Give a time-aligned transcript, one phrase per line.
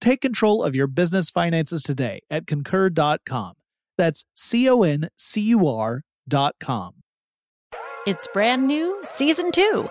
[0.00, 3.54] Take control of your business finances today at concur.com.
[3.98, 6.94] That's C O N C U R.com.
[8.06, 9.90] It's brand new, season two.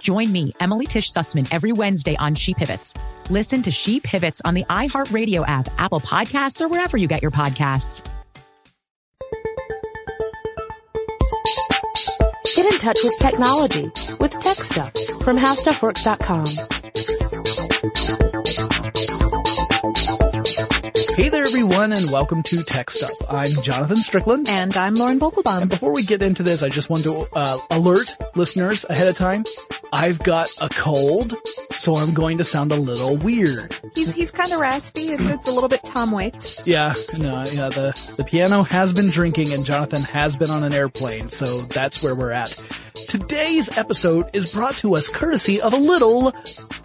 [0.00, 2.94] Join me, Emily Tisch Sussman, every Wednesday on She Pivots.
[3.28, 7.30] Listen to She Pivots on the iHeartRadio app, Apple Podcasts, or wherever you get your
[7.30, 8.04] podcasts.
[12.56, 16.46] Get in touch with technology with Tech Stuff from HowStuffWorks.com.
[21.16, 23.10] Hey there, everyone, and welcome to Tech Stuff.
[23.30, 24.48] I'm Jonathan Strickland.
[24.48, 25.62] And I'm Lauren Vogelbaum.
[25.62, 29.16] And before we get into this, I just want to uh, alert listeners ahead of
[29.16, 29.44] time.
[29.92, 31.34] I've got a cold,
[31.70, 33.76] so I'm going to sound a little weird.
[33.94, 35.06] He's he's kind of raspy.
[35.06, 36.60] It's, it's a little bit Tom Waits.
[36.64, 37.68] Yeah, no, yeah.
[37.68, 42.02] The the piano has been drinking, and Jonathan has been on an airplane, so that's
[42.02, 42.56] where we're at.
[43.08, 46.32] Today's episode is brought to us courtesy of a little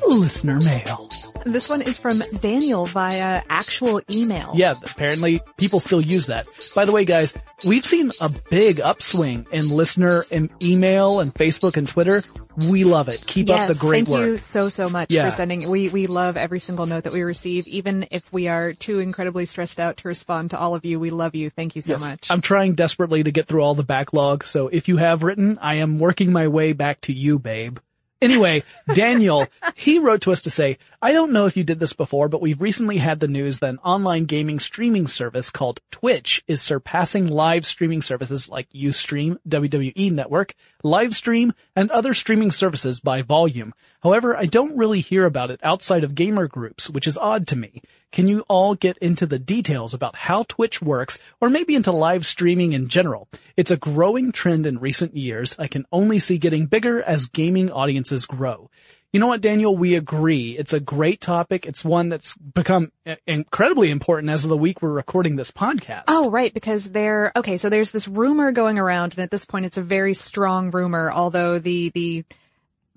[0.08, 1.10] listener mail.
[1.46, 4.52] This one is from Daniel via actual email.
[4.56, 6.48] Yeah, apparently people still use that.
[6.74, 11.78] By the way, guys, we've seen a big upswing in listener and email and Facebook
[11.78, 12.24] and Twitter.
[12.58, 13.24] We love it.
[13.28, 14.22] Keep yes, up the great thank work.
[14.24, 15.30] Thank you so, so much Yeah.
[15.30, 15.70] for sending.
[15.70, 19.46] We, we love every single note that we receive, even if we are too incredibly
[19.46, 21.00] stressed out to respond to all of you.
[21.00, 21.52] We love you.
[21.52, 22.02] Thank you so Yes.
[22.02, 22.28] much.
[22.32, 25.76] I'm trying desperately to get through all the backlog, so if you have written, I
[25.76, 27.78] am working my way back to you, babe.
[28.22, 31.94] Anyway, Daniel, he wrote to us to say, I don't know if you did this
[31.94, 36.44] before, but we've recently had the news that an online gaming streaming service called Twitch
[36.48, 43.22] is surpassing live streaming services like Ustream, WWE Network, Livestream, and other streaming services by
[43.22, 43.74] volume.
[44.06, 47.56] However, I don't really hear about it outside of gamer groups, which is odd to
[47.56, 47.82] me.
[48.12, 52.24] Can you all get into the details about how Twitch works, or maybe into live
[52.24, 53.28] streaming in general?
[53.58, 55.56] It's a growing trend in recent years.
[55.58, 58.70] I can only see getting bigger as gaming audiences grow.
[59.12, 59.76] You know what, Daniel?
[59.76, 60.52] We agree.
[60.56, 61.66] It's a great topic.
[61.66, 62.92] It's one that's become
[63.26, 66.04] incredibly important as of the week we're recording this podcast.
[66.10, 69.66] Oh, right, because there, okay, so there's this rumor going around, and at this point
[69.66, 72.24] it's a very strong rumor, although the, the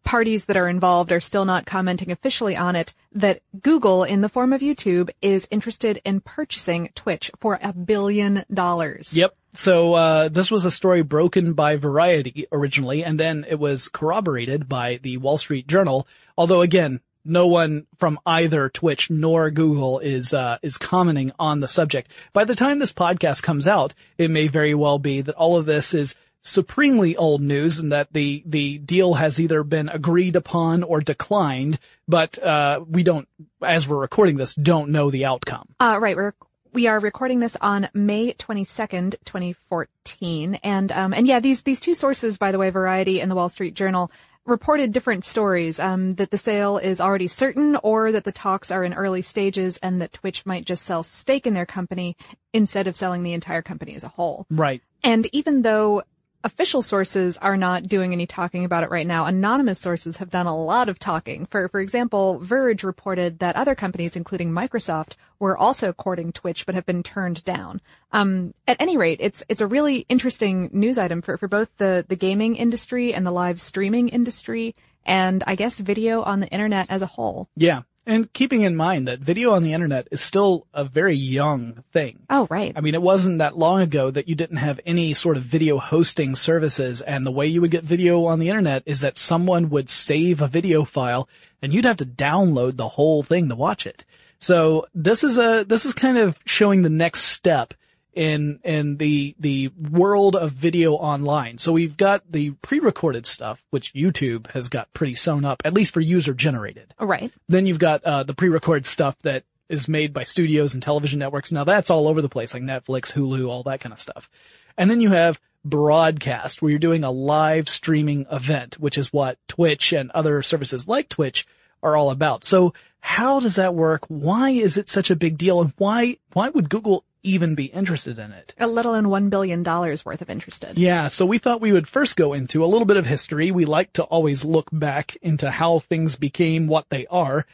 [0.05, 4.29] parties that are involved are still not commenting officially on it, that Google, in the
[4.29, 9.13] form of YouTube, is interested in purchasing Twitch for a billion dollars.
[9.13, 9.35] Yep.
[9.55, 14.69] So uh, this was a story broken by Variety originally, and then it was corroborated
[14.69, 16.07] by the Wall Street Journal.
[16.37, 21.69] Although again, no one from either Twitch nor Google is uh, is commenting on the
[21.69, 22.11] subject.
[22.33, 25.67] By the time this podcast comes out, it may very well be that all of
[25.67, 30.83] this is supremely old news and that the the deal has either been agreed upon
[30.83, 31.79] or declined.
[32.07, 33.29] But uh, we don't,
[33.63, 35.69] as we're recording this, don't know the outcome.
[35.79, 36.17] Uh, right.
[36.17, 36.33] We're,
[36.73, 40.55] we are recording this on May 22nd, 2014.
[40.57, 43.51] And, um, and yeah, these, these two sources, by the way, Variety and the Wall
[43.51, 44.11] Street Journal,
[44.47, 48.83] reported different stories, um, that the sale is already certain or that the talks are
[48.83, 52.17] in early stages and that Twitch might just sell stake in their company
[52.55, 54.47] instead of selling the entire company as a whole.
[54.49, 54.81] Right.
[55.05, 56.03] And even though
[56.49, 59.27] official sources are not doing any talking about it right now.
[59.27, 61.45] Anonymous sources have done a lot of talking.
[61.45, 66.75] For for example, Verge reported that other companies, including Microsoft, were also courting Twitch but
[66.75, 67.83] have been turned down.
[68.13, 72.07] Um, at any rate, it's it's a really interesting news item for for both the
[72.09, 74.75] the gaming industry and the live streaming industry,
[75.05, 77.51] and I guess video on the internet as a whole.
[77.57, 77.83] Yeah.
[78.09, 82.21] And keeping in mind that video on the internet is still a very young thing.
[82.31, 82.73] Oh, right.
[82.75, 85.77] I mean, it wasn't that long ago that you didn't have any sort of video
[85.77, 89.69] hosting services and the way you would get video on the internet is that someone
[89.69, 91.29] would save a video file
[91.61, 94.07] and you'd have to download the whole thing to watch it.
[94.39, 97.75] So this is a, this is kind of showing the next step
[98.15, 101.59] in in the the world of video online.
[101.59, 105.95] So we've got the pre-recorded stuff, which YouTube has got pretty sewn up, at least
[105.95, 106.95] for user generated.
[106.99, 107.33] Right.
[107.49, 111.53] Then you've got uh, the pre-recorded stuff that is made by studios and television networks.
[111.53, 114.31] Now that's all over the place, like Netflix, Hulu, all that kind of stuff.
[114.77, 119.39] And then you have broadcast, where you're doing a live streaming event, which is what
[119.49, 121.47] Twitch and other services like Twitch
[121.83, 122.45] are all about.
[122.45, 124.05] So how does that work?
[124.09, 125.61] Why is it such a big deal?
[125.61, 128.55] And why, why would Google even be interested in it?
[128.59, 130.79] A little in $1 billion worth of interested.
[130.79, 133.51] Yeah, so we thought we would first go into a little bit of history.
[133.51, 137.47] We like to always look back into how things became what they are.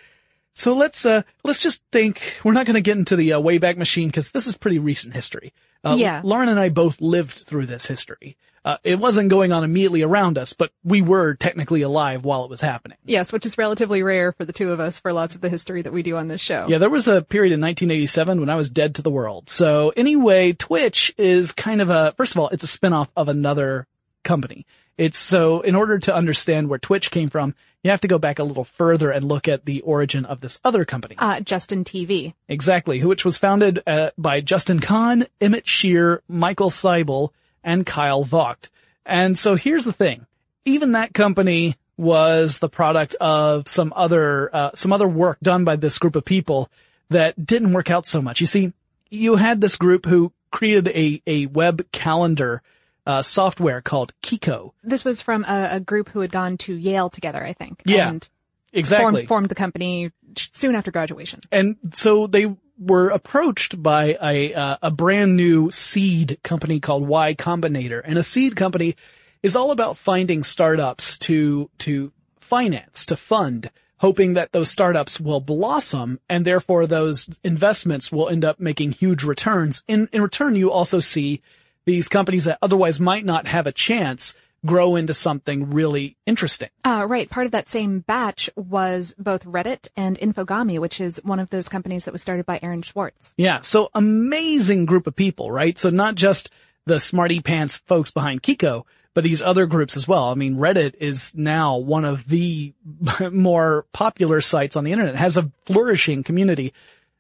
[0.55, 3.77] So let's, uh, let's just think, we're not going to get into the uh, Wayback
[3.77, 5.53] Machine because this is pretty recent history.
[5.85, 6.21] Uh, Yeah.
[6.25, 8.37] Lauren and I both lived through this history.
[8.65, 12.51] Uh, it wasn't going on immediately around us, but we were technically alive while it
[12.51, 12.97] was happening.
[13.05, 15.83] Yes, which is relatively rare for the two of us for lots of the history
[15.83, 16.65] that we do on this show.
[16.67, 19.51] Yeah, there was a period in 1987 when I was dead to the world.
[19.51, 23.87] So anyway, Twitch is kind of a, first of all, it's a spinoff of another
[24.23, 24.65] company.
[24.97, 27.55] It's so in order to understand where Twitch came from,
[27.85, 30.59] you have to go back a little further and look at the origin of this
[30.65, 31.15] other company.
[31.19, 32.33] Uh, Justin TV.
[32.49, 37.31] Exactly, which was founded uh, by Justin Kan, Emmett Shear, Michael Seibel,
[37.63, 38.71] and Kyle Vogt.
[39.05, 40.27] And so here's the thing.
[40.65, 45.77] Even that company was the product of some other, uh, some other work done by
[45.77, 46.71] this group of people
[47.11, 48.41] that didn't work out so much.
[48.41, 48.73] You see,
[49.11, 52.63] you had this group who created a, a web calendar,
[53.07, 54.73] uh, software called Kiko.
[54.83, 57.83] This was from a, a group who had gone to Yale together, I think.
[57.85, 58.29] Yeah, And
[58.73, 59.13] Exactly.
[59.13, 61.41] formed, formed the company soon after graduation.
[61.53, 67.35] And so they were approached by a uh, a brand new seed company called Y
[67.35, 68.97] Combinator, and a seed company
[69.45, 75.41] is all about finding startups to to finance, to fund, hoping that those startups will
[75.41, 79.85] blossom, and therefore those investments will end up making huge returns.
[79.87, 81.43] In in return, you also see
[81.87, 84.35] these companies that otherwise might not have a chance
[84.65, 86.71] grow into something really interesting.
[86.85, 87.29] Uh, right.
[87.29, 91.69] Part of that same batch was both Reddit and Infogami, which is one of those
[91.69, 93.35] companies that was started by Aaron Swartz.
[93.37, 95.79] Yeah, so amazing group of people, right?
[95.79, 96.51] So not just
[96.87, 100.25] the smarty pants folks behind Kiko, but these other groups as well.
[100.25, 102.75] I mean, Reddit is now one of the
[103.31, 105.15] more popular sites on the internet.
[105.15, 106.73] It has a flourishing community,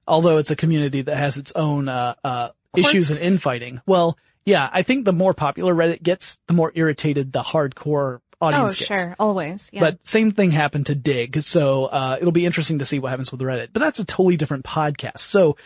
[0.06, 3.80] although it's a community that has its own, uh, uh, issues and infighting.
[3.86, 8.72] Well, yeah, I think the more popular Reddit gets, the more irritated the hardcore audience
[8.72, 8.86] oh, gets.
[8.86, 9.16] sure.
[9.18, 9.70] Always.
[9.72, 9.80] Yeah.
[9.80, 11.42] But same thing happened to Digg.
[11.42, 14.36] So, uh, it'll be interesting to see what happens with Reddit, but that's a totally
[14.36, 15.18] different podcast.
[15.18, 15.56] So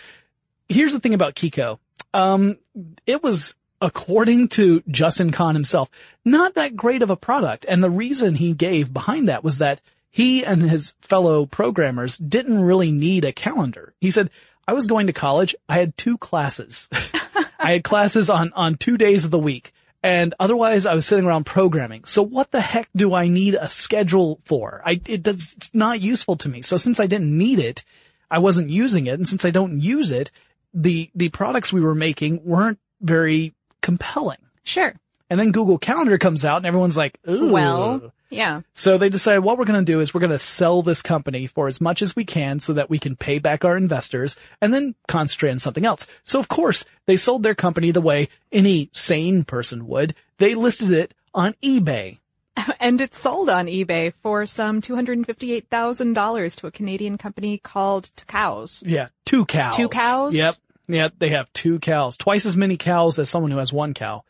[0.68, 1.78] here's the thing about Kiko.
[2.14, 2.58] Um,
[3.06, 5.90] it was, according to Justin Kan himself,
[6.24, 7.66] not that great of a product.
[7.68, 9.80] And the reason he gave behind that was that
[10.10, 13.94] he and his fellow programmers didn't really need a calendar.
[14.00, 14.30] He said,
[14.66, 15.54] I was going to college.
[15.68, 16.88] I had two classes.
[17.58, 19.72] I had classes on, on two days of the week.
[20.02, 22.04] And otherwise I was sitting around programming.
[22.04, 24.80] So what the heck do I need a schedule for?
[24.84, 26.62] I, it does, it's not useful to me.
[26.62, 27.84] So since I didn't need it,
[28.30, 29.14] I wasn't using it.
[29.14, 30.30] And since I don't use it,
[30.72, 34.38] the, the products we were making weren't very compelling.
[34.62, 34.94] sure.
[35.30, 37.52] And then Google Calendar comes out and everyone's like, ooh.
[37.52, 38.62] Well, yeah.
[38.72, 41.46] So they decide what we're going to do is we're going to sell this company
[41.46, 44.72] for as much as we can so that we can pay back our investors and
[44.72, 46.06] then concentrate on something else.
[46.24, 50.14] So of course they sold their company the way any sane person would.
[50.38, 52.18] They listed it on eBay.
[52.80, 58.82] And it sold on eBay for some $258,000 to a Canadian company called Cows.
[58.84, 59.08] Yeah.
[59.24, 59.76] Two cows.
[59.76, 60.34] Two cows?
[60.34, 60.56] Yep.
[60.88, 61.14] Yep.
[61.18, 64.24] They have two cows, twice as many cows as someone who has one cow.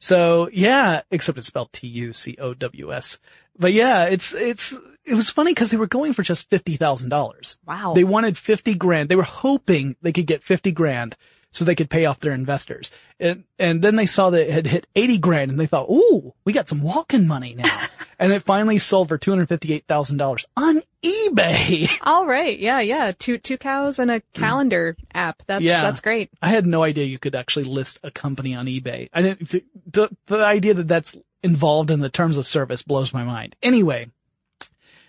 [0.00, 3.18] So yeah, except it's spelled T-U-C-O-W-S.
[3.58, 4.72] But yeah, it's, it's,
[5.04, 7.56] it was funny because they were going for just $50,000.
[7.66, 7.92] Wow.
[7.94, 9.08] They wanted 50 grand.
[9.08, 11.16] They were hoping they could get 50 grand
[11.52, 12.90] so they could pay off their investors.
[13.18, 16.32] And, and then they saw that it had hit 80 grand and they thought, ooh,
[16.44, 17.86] we got some walking money now.
[18.18, 21.90] and it finally sold for $258,000 on eBay.
[22.02, 22.58] All right.
[22.58, 22.80] Yeah.
[22.80, 23.12] Yeah.
[23.18, 25.42] Two, two cows and a calendar app.
[25.46, 25.82] That's, Yeah.
[25.82, 26.30] that's great.
[26.40, 29.08] I had no idea you could actually list a company on eBay.
[29.12, 33.12] I didn't, the, the, the idea that that's involved in the terms of service blows
[33.12, 33.56] my mind.
[33.62, 34.08] Anyway,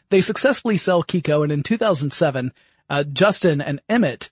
[0.09, 2.51] they successfully sell Kiko and in 2007,
[2.89, 4.31] uh, Justin and Emmett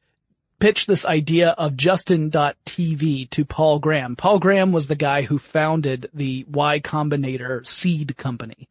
[0.59, 4.15] pitched this idea of Justin.tv to Paul Graham.
[4.15, 8.67] Paul Graham was the guy who founded the Y Combinator seed company.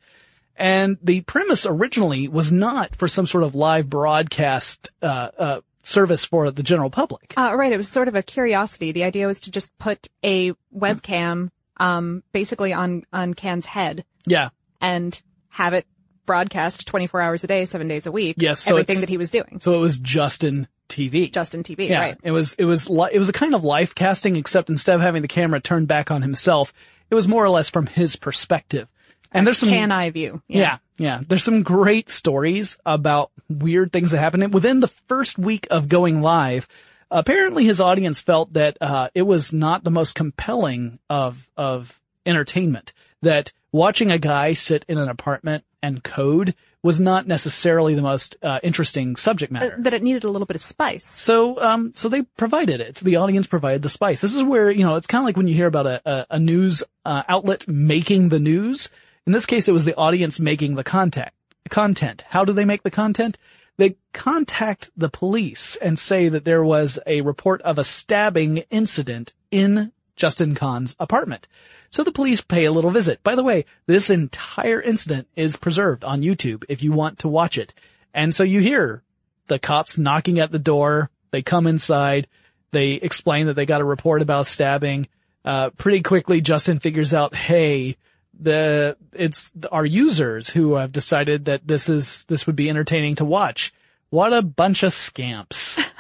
[0.57, 6.25] And the premise originally was not for some sort of live broadcast, uh, uh, service
[6.25, 7.33] for the general public.
[7.37, 7.73] Uh, right.
[7.73, 8.92] It was sort of a curiosity.
[8.92, 14.49] The idea was to just put a webcam, um, basically on, on Kan's head Yeah.
[14.80, 15.87] and have it
[16.26, 18.37] broadcast 24 hours a day, seven days a week.
[18.38, 19.61] Yes, so everything that he was doing.
[19.61, 21.33] So it was Justin TV.
[21.33, 22.18] Justin TV, yeah, right.
[22.23, 25.00] it was it was li- it was a kind of life casting, except instead of
[25.00, 26.73] having the camera turned back on himself,
[27.11, 28.88] it was more or less from his perspective.
[29.33, 30.42] And there's some Kan eye view.
[30.49, 31.21] yeah, yeah.
[31.26, 34.42] There's some great stories about weird things that happened.
[34.42, 36.66] And within the first week of going live,
[37.11, 42.95] apparently his audience felt that uh, it was not the most compelling of of entertainment.
[43.21, 48.37] That watching a guy sit in an apartment and code was not necessarily the most
[48.42, 49.76] uh, interesting subject matter.
[49.78, 51.04] That it needed a little bit of spice.
[51.04, 52.97] So, um, so they provided it.
[52.97, 54.20] The audience provided the spice.
[54.20, 56.26] This is where, you know, it's kind of like when you hear about a, a,
[56.30, 58.90] a news, uh, outlet making the news.
[59.26, 61.35] In this case, it was the audience making the contact,
[61.68, 62.25] content.
[62.28, 63.38] How do they make the content?
[63.76, 69.35] They contact the police and say that there was a report of a stabbing incident
[69.50, 71.47] in Justin Kan's apartment.
[71.90, 73.23] So the police pay a little visit.
[73.23, 77.57] By the way, this entire incident is preserved on YouTube if you want to watch
[77.57, 77.75] it.
[78.12, 79.02] And so you hear
[79.47, 81.11] the cops knocking at the door.
[81.30, 82.28] They come inside.
[82.71, 85.09] They explain that they got a report about stabbing.
[85.45, 87.97] Uh, pretty quickly, Justin figures out, hey,
[88.38, 93.25] the, it's our users who have decided that this is, this would be entertaining to
[93.25, 93.73] watch.
[94.11, 95.78] What a bunch of scamps.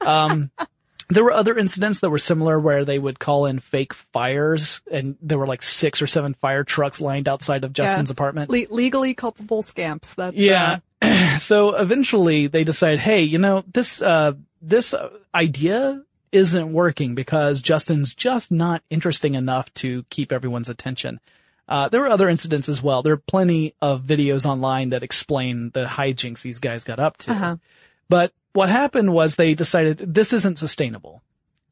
[0.00, 0.52] Um,
[1.08, 5.16] there were other incidents that were similar where they would call in fake fires and
[5.22, 8.12] there were like six or seven fire trucks lined outside of Justin's Yeah.
[8.12, 8.50] apartment.
[8.50, 10.14] Le- legally culpable scamps.
[10.14, 10.80] That's, Yeah.
[11.00, 17.14] uh, so eventually they decide, hey, you know, this, uh, this uh, idea isn't working
[17.14, 21.20] because Justin's just not interesting enough to keep everyone's attention.
[21.66, 23.02] Uh, there were other incidents as well.
[23.02, 27.32] There are plenty of videos online that explain the hijinks these guys got up to.
[27.32, 27.56] Uh-huh.
[28.10, 31.22] But what happened was they decided this isn't sustainable.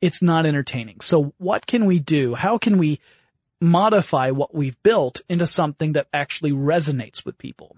[0.00, 1.00] It's not entertaining.
[1.00, 2.34] So what can we do?
[2.34, 3.00] How can we
[3.60, 7.76] modify what we've built into something that actually resonates with people?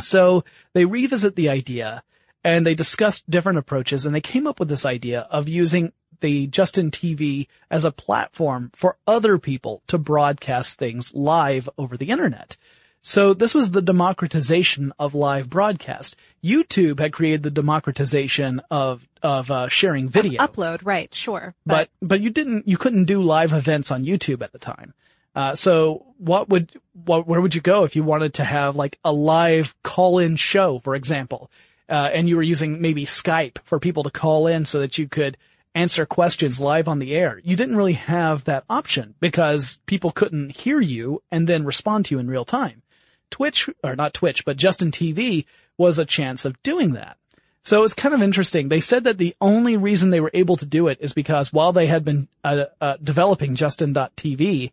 [0.00, 2.02] So they revisit the idea
[2.44, 6.46] and they discussed different approaches and they came up with this idea of using the
[6.46, 12.56] Justin TV as a platform for other people to broadcast things live over the internet.
[13.02, 16.16] So this was the democratization of live broadcast.
[16.42, 21.54] YouTube had created the democratization of, of, uh, sharing video upload, right, sure.
[21.64, 24.92] but but you didn't you couldn't do live events on YouTube at the time.
[25.36, 26.72] Uh, so what would
[27.04, 30.34] what where would you go if you wanted to have like a live call in
[30.34, 31.50] show, for example,
[31.88, 35.08] uh, and you were using maybe Skype for people to call in so that you
[35.08, 35.36] could
[35.76, 37.40] answer questions live on the air?
[37.44, 42.14] You didn't really have that option because people couldn't hear you and then respond to
[42.14, 42.82] you in real time.
[43.30, 45.46] Twitch or not Twitch, but Justin TV
[45.78, 47.16] was a chance of doing that.
[47.62, 48.68] So it's kind of interesting.
[48.68, 51.72] They said that the only reason they were able to do it is because while
[51.72, 54.70] they had been uh, uh, developing Justin.tv,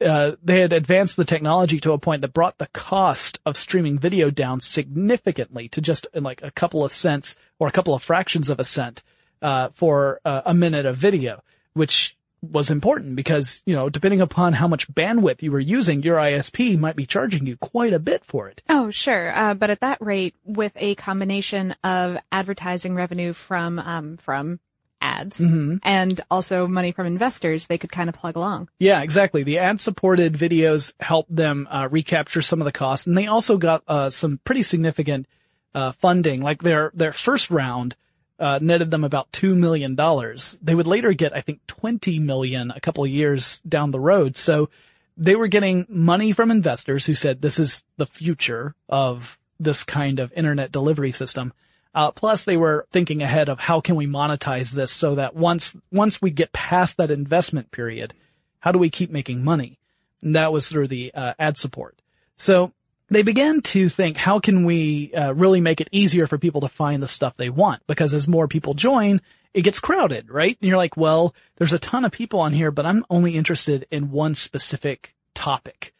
[0.00, 3.98] uh, they had advanced the technology to a point that brought the cost of streaming
[3.98, 8.02] video down significantly to just uh, like a couple of cents or a couple of
[8.02, 9.02] fractions of a cent
[9.42, 11.42] uh, for uh, a minute of video,
[11.74, 12.16] which
[12.52, 16.78] was important because you know depending upon how much bandwidth you were using, your ISP
[16.78, 18.62] might be charging you quite a bit for it.
[18.68, 19.36] Oh, sure.
[19.36, 24.60] Uh, but at that rate, with a combination of advertising revenue from um, from
[25.00, 25.80] ads Mhm.
[25.82, 28.70] and also money from investors, they could kind of plug along.
[28.78, 29.42] Yeah, exactly.
[29.42, 33.82] The ad-supported videos helped them uh, recapture some of the costs, and they also got
[33.86, 35.26] uh, some pretty significant
[35.74, 36.40] uh, funding.
[36.40, 37.96] Like their their first round
[38.38, 40.58] uh, netted them about two million dollars.
[40.62, 44.36] They would later get, I think, twenty million a couple of years down the road.
[44.36, 44.68] So
[45.16, 50.18] they were getting money from investors who said this is the future of this kind
[50.18, 51.52] of internet delivery system.
[51.94, 55.76] Uh, plus they were thinking ahead of how can we monetize this so that once,
[55.92, 58.12] once we get past that investment period,
[58.58, 59.78] how do we keep making money?
[60.20, 61.96] And that was through the uh, ad support.
[62.34, 62.72] So
[63.14, 66.68] they began to think, how can we uh, really make it easier for people to
[66.68, 67.82] find the stuff they want?
[67.86, 69.20] Because as more people join,
[69.52, 70.56] it gets crowded, right?
[70.60, 73.86] And you're like, well, there's a ton of people on here, but I'm only interested
[73.90, 75.94] in one specific topic.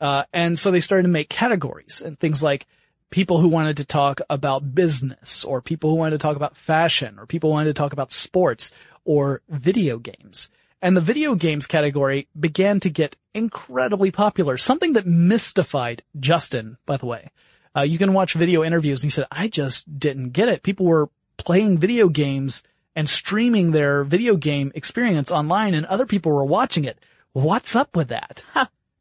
[0.00, 2.66] Uh, and so they started to make categories and things like
[3.10, 7.18] people who wanted to talk about business or people who wanted to talk about fashion
[7.18, 8.70] or people who wanted to talk about sports
[9.04, 10.50] or video games.
[10.80, 16.96] And the video games category began to get incredibly popular, something that mystified Justin, by
[16.96, 17.30] the way.
[17.76, 20.62] Uh, you can watch video interviews and he said, I just didn't get it.
[20.62, 22.62] People were playing video games
[22.94, 26.98] and streaming their video game experience online and other people were watching it.
[27.32, 28.42] What's up with that?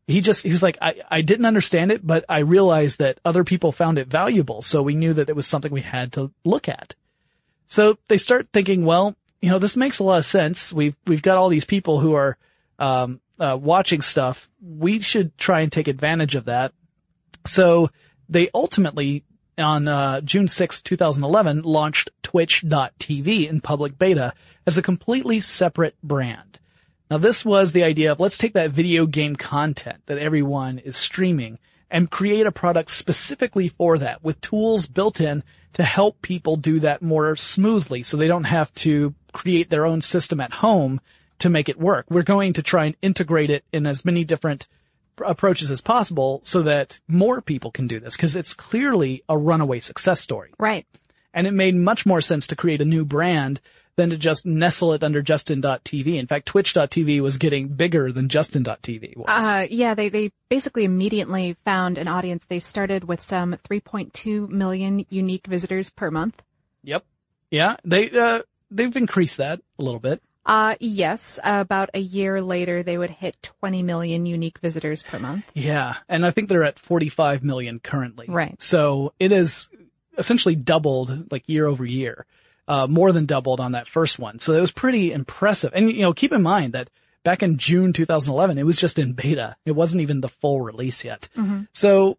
[0.07, 3.43] He just, he was like, I, I didn't understand it, but I realized that other
[3.43, 4.61] people found it valuable.
[4.61, 6.95] So we knew that it was something we had to look at.
[7.67, 10.73] So they start thinking, well, you know, this makes a lot of sense.
[10.73, 12.37] We've, we've got all these people who are,
[12.79, 14.49] um, uh, watching stuff.
[14.61, 16.73] We should try and take advantage of that.
[17.45, 17.89] So
[18.29, 19.23] they ultimately
[19.57, 24.33] on uh, June 6, 2011, launched Twitch.tv in public beta
[24.65, 26.59] as a completely separate brand.
[27.09, 30.97] Now this was the idea of let's take that video game content that everyone is
[30.97, 31.57] streaming
[31.89, 36.81] and create a product specifically for that with tools built in to help people do
[36.81, 40.99] that more smoothly so they don't have to create their own system at home
[41.37, 42.07] to make it work.
[42.09, 44.67] We're going to try and integrate it in as many different
[45.23, 49.79] approaches as possible so that more people can do this because it's clearly a runaway
[49.79, 50.53] success story.
[50.57, 50.87] Right.
[51.35, 53.61] And it made much more sense to create a new brand
[53.95, 56.15] than to just nestle it under Justin.tv.
[56.15, 59.25] In fact, Twitch.tv was getting bigger than Justin.tv was.
[59.27, 62.45] Uh, yeah, they, they basically immediately found an audience.
[62.45, 66.41] They started with some 3.2 million unique visitors per month.
[66.83, 67.05] Yep.
[67.51, 70.21] Yeah, they, uh, they've increased that a little bit.
[70.45, 75.43] Uh, yes, about a year later, they would hit 20 million unique visitors per month.
[75.53, 75.95] Yeah.
[76.07, 78.27] And I think they're at 45 million currently.
[78.29, 78.59] Right.
[78.61, 79.67] So it is
[80.17, 82.25] essentially doubled like year over year,
[82.65, 84.39] uh, more than doubled on that first one.
[84.39, 85.73] So it was pretty impressive.
[85.75, 86.89] And, you know, keep in mind that
[87.23, 89.57] back in June 2011, it was just in beta.
[89.65, 91.27] It wasn't even the full release yet.
[91.73, 92.17] So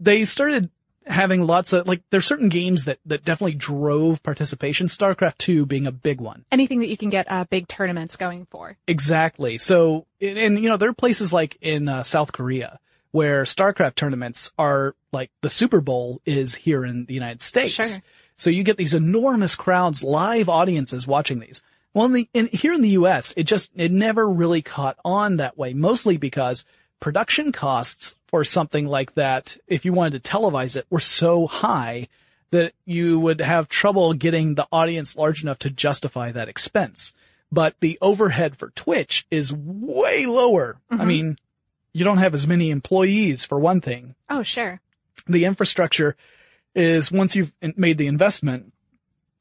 [0.00, 0.68] they started
[1.06, 4.86] having lots of, like, there's certain games that, that definitely drove participation.
[4.86, 6.44] StarCraft 2 being a big one.
[6.50, 8.76] Anything that you can get uh, big tournaments going for.
[8.86, 9.58] Exactly.
[9.58, 12.78] So, and, and, you know, there are places like in uh, South Korea
[13.10, 17.74] where StarCraft tournaments are like the Super Bowl is here in the United States.
[17.74, 18.02] Sure.
[18.36, 21.60] So you get these enormous crowds, live audiences watching these.
[21.94, 25.36] Well, in the, in, here in the U.S., it just, it never really caught on
[25.36, 26.64] that way, mostly because
[27.02, 32.08] production costs for something like that, if you wanted to televise it, were so high
[32.50, 37.12] that you would have trouble getting the audience large enough to justify that expense.
[37.50, 40.78] But the overhead for Twitch is way lower.
[40.90, 41.06] I mm-hmm.
[41.06, 41.38] mean,
[41.92, 44.14] you don't have as many employees for one thing.
[44.30, 44.80] Oh, sure.
[45.26, 46.16] The infrastructure
[46.74, 48.72] is once you've made the investment,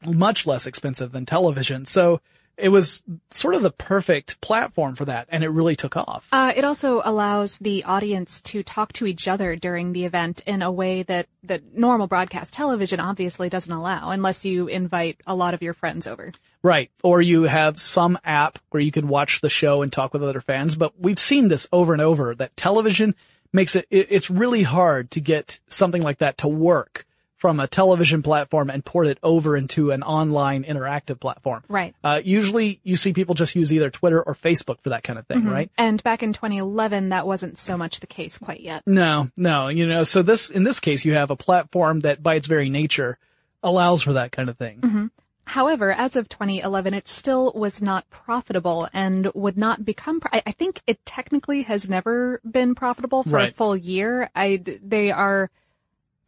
[0.06, 1.86] much less expensive than television.
[1.86, 2.22] So
[2.62, 6.28] it was sort of the perfect platform for that and it really took off.
[6.32, 10.62] Uh, it also allows the audience to talk to each other during the event in
[10.62, 15.54] a way that, that normal broadcast television obviously doesn't allow unless you invite a lot
[15.54, 16.32] of your friends over.
[16.64, 16.92] Right.
[17.04, 20.42] Or you have some app where you can watch the show and talk with other
[20.42, 20.76] fans.
[20.76, 23.16] But we've seen this over and over that television
[23.52, 27.06] makes it, it it's really hard to get something like that to work
[27.42, 31.64] from a television platform and port it over into an online interactive platform.
[31.68, 31.96] Right.
[32.04, 35.26] Uh, usually you see people just use either Twitter or Facebook for that kind of
[35.26, 35.72] thing, right?
[35.76, 38.84] And back in 2011, that wasn't so much the case quite yet.
[38.86, 42.36] No, no, you know, so this, in this case, you have a platform that by
[42.36, 43.18] its very nature
[43.64, 45.10] allows for that kind of thing.
[45.46, 50.20] However, as of 2011, it still was not profitable and would not become.
[50.20, 54.30] Pro- I, I think it technically has never been profitable for a full year.
[54.36, 55.50] I they are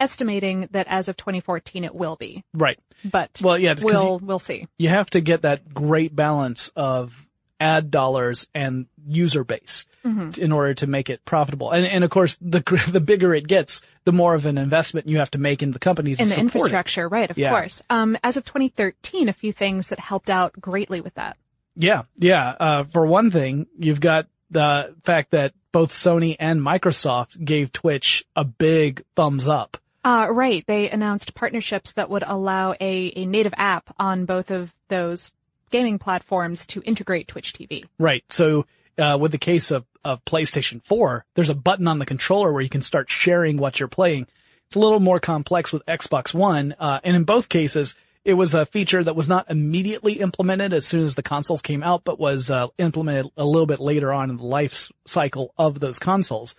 [0.03, 2.79] estimating that as of 2014 it will be, Right.
[3.05, 4.67] but Well, yeah, we'll we'll see.
[4.77, 7.27] you have to get that great balance of
[7.59, 10.41] ad dollars and user base Mm-hmm.
[10.41, 11.71] in order to make it profitable.
[11.71, 12.59] And, and of course, the,
[12.91, 15.79] the bigger it gets, the more of an investment you have to make in the
[15.79, 16.55] company to In the support it.
[16.57, 17.31] infrastructure, right?
[17.31, 17.51] Of Yeah.
[17.51, 17.81] course.
[17.89, 21.37] Um, as of 2013, a few things that helped out greatly with that.
[21.77, 22.01] Yeah.
[22.17, 22.53] Yeah.
[22.59, 28.25] Uh, for one thing, you've got the fact that both Sony and Microsoft gave Twitch
[28.35, 29.77] a big thumbs up.
[30.03, 30.65] Uh, right.
[30.67, 35.31] They announced partnerships that would allow a, a native app on both of those
[35.69, 37.85] gaming platforms to integrate Twitch TV.
[37.97, 38.23] Right.
[38.29, 38.65] So,
[38.97, 42.61] uh, with the case of, of PlayStation 4, there's a button on the controller where
[42.61, 44.27] you can start sharing what you're playing.
[44.67, 48.53] It's a little more complex with Xbox One, uh, and in both cases, it was
[48.53, 52.19] a feature that was not immediately implemented as soon as the consoles came out, but
[52.19, 56.55] was, uh, implemented a little bit later on in the life cycle of those consoles.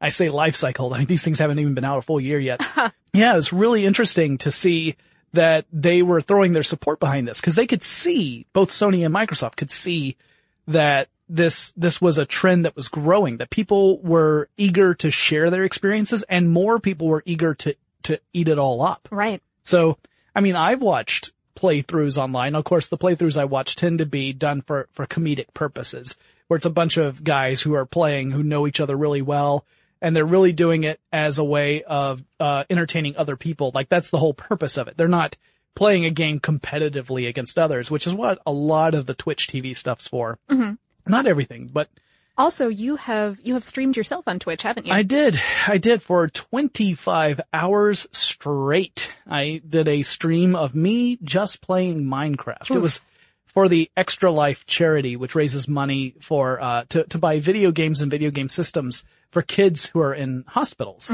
[0.00, 0.92] I say life cycle.
[0.94, 2.62] I mean, these things haven't even been out a full year yet.
[3.12, 4.96] yeah, it's really interesting to see
[5.32, 9.14] that they were throwing their support behind this because they could see, both Sony and
[9.14, 10.16] Microsoft could see
[10.66, 15.50] that this, this was a trend that was growing, that people were eager to share
[15.50, 19.06] their experiences and more people were eager to, to eat it all up.
[19.10, 19.42] Right.
[19.64, 19.98] So,
[20.34, 22.54] I mean, I've watched playthroughs online.
[22.54, 26.56] Of course, the playthroughs I watch tend to be done for, for comedic purposes, where
[26.56, 29.66] it's a bunch of guys who are playing who know each other really well.
[30.00, 33.70] And they're really doing it as a way of, uh, entertaining other people.
[33.74, 34.96] Like that's the whole purpose of it.
[34.96, 35.36] They're not
[35.74, 39.76] playing a game competitively against others, which is what a lot of the Twitch TV
[39.76, 40.38] stuff's for.
[40.50, 40.74] Mm-hmm.
[41.10, 41.88] Not everything, but
[42.36, 44.92] Also, you have you have streamed yourself on Twitch, haven't you?
[44.92, 45.40] I did.
[45.66, 49.12] I did for 25 hours straight.
[49.28, 52.74] I did a stream of me just playing Minecraft.
[52.74, 53.00] It was
[53.48, 58.00] for the Extra Life charity, which raises money for, uh, to, to buy video games
[58.00, 61.10] and video game systems for kids who are in hospitals.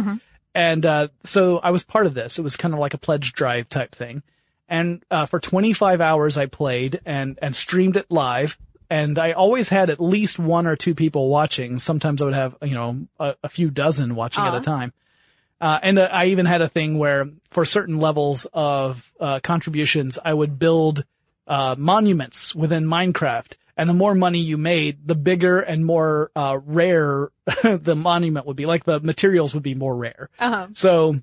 [0.54, 2.38] And, uh, so I was part of this.
[2.38, 4.22] It was kind of like a pledge drive type thing.
[4.68, 8.56] And, uh, for 25 hours I played and, and streamed it live.
[8.90, 11.78] And I always had at least one or two people watching.
[11.78, 14.92] Sometimes I would have, you know, a, a few dozen watching at a time.
[15.60, 20.18] Uh, and uh, I even had a thing where for certain levels of, uh, contributions,
[20.22, 21.04] I would build,
[21.46, 23.56] uh, monuments within Minecraft.
[23.76, 27.30] And the more money you made, the bigger and more, uh, rare
[27.62, 28.66] the monument would be.
[28.66, 30.30] Like the materials would be more rare.
[30.38, 30.68] Uh-huh.
[30.74, 31.16] So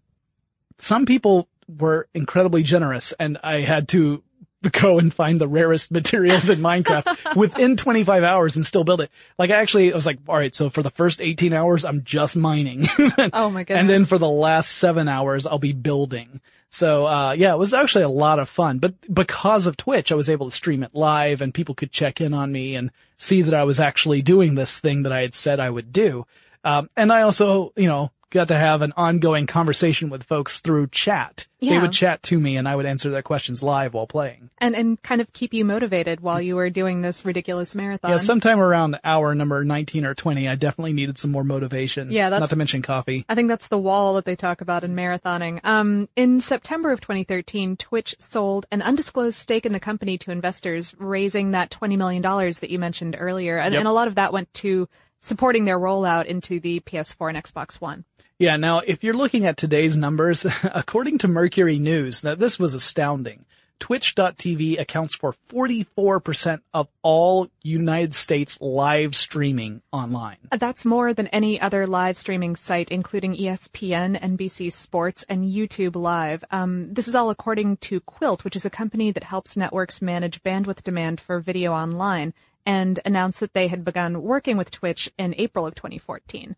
[0.78, 4.22] some people were incredibly generous and I had to
[4.72, 9.10] go and find the rarest materials in Minecraft within 25 hours and still build it.
[9.40, 12.36] Like actually, I was like, all right, so for the first 18 hours, I'm just
[12.36, 12.88] mining.
[13.34, 13.80] Oh my goodness.
[13.80, 16.42] and then for the last seven hours, I'll be building.
[16.74, 20.16] So, uh, yeah, it was actually a lot of fun, but because of Twitch, I
[20.16, 23.42] was able to stream it live and people could check in on me and see
[23.42, 26.26] that I was actually doing this thing that I had said I would do.
[26.64, 30.88] Um, and I also, you know, got to have an ongoing conversation with folks through
[30.88, 31.48] chat.
[31.60, 31.74] Yeah.
[31.74, 34.50] They would chat to me and I would answer their questions live while playing.
[34.58, 38.10] and and kind of keep you motivated while you were doing this ridiculous marathon.
[38.10, 42.10] Yeah, sometime around hour number 19 or 20, I definitely needed some more motivation.
[42.12, 43.26] Yeah, that's- Not to mention coffee.
[43.30, 45.64] I think that's the wall that they talk about in marathoning.
[45.64, 50.96] Um, in September of 2013, Twitch sold an undisclosed stake in the company to investors,
[50.98, 53.58] raising that $20 million that you mentioned earlier.
[53.60, 53.80] And, Yep.
[53.82, 54.90] and a lot of that went to
[55.24, 58.06] supporting their rollout into the PS4 and Xbox One.
[58.42, 62.74] Yeah, now if you're looking at today's numbers, according to Mercury News, now this was
[62.74, 63.46] astounding.
[63.80, 70.38] Twitch.tv accounts for 44% of all United States live streaming online.
[70.50, 76.44] That's more than any other live streaming site, including ESPN, NBC Sports, and YouTube Live.
[76.50, 80.42] Um, this is all according to Qwilt, which is a company that helps networks manage
[80.42, 82.34] bandwidth demand for video online,
[82.66, 86.56] and announced that they had begun working with Twitch in April of 2014.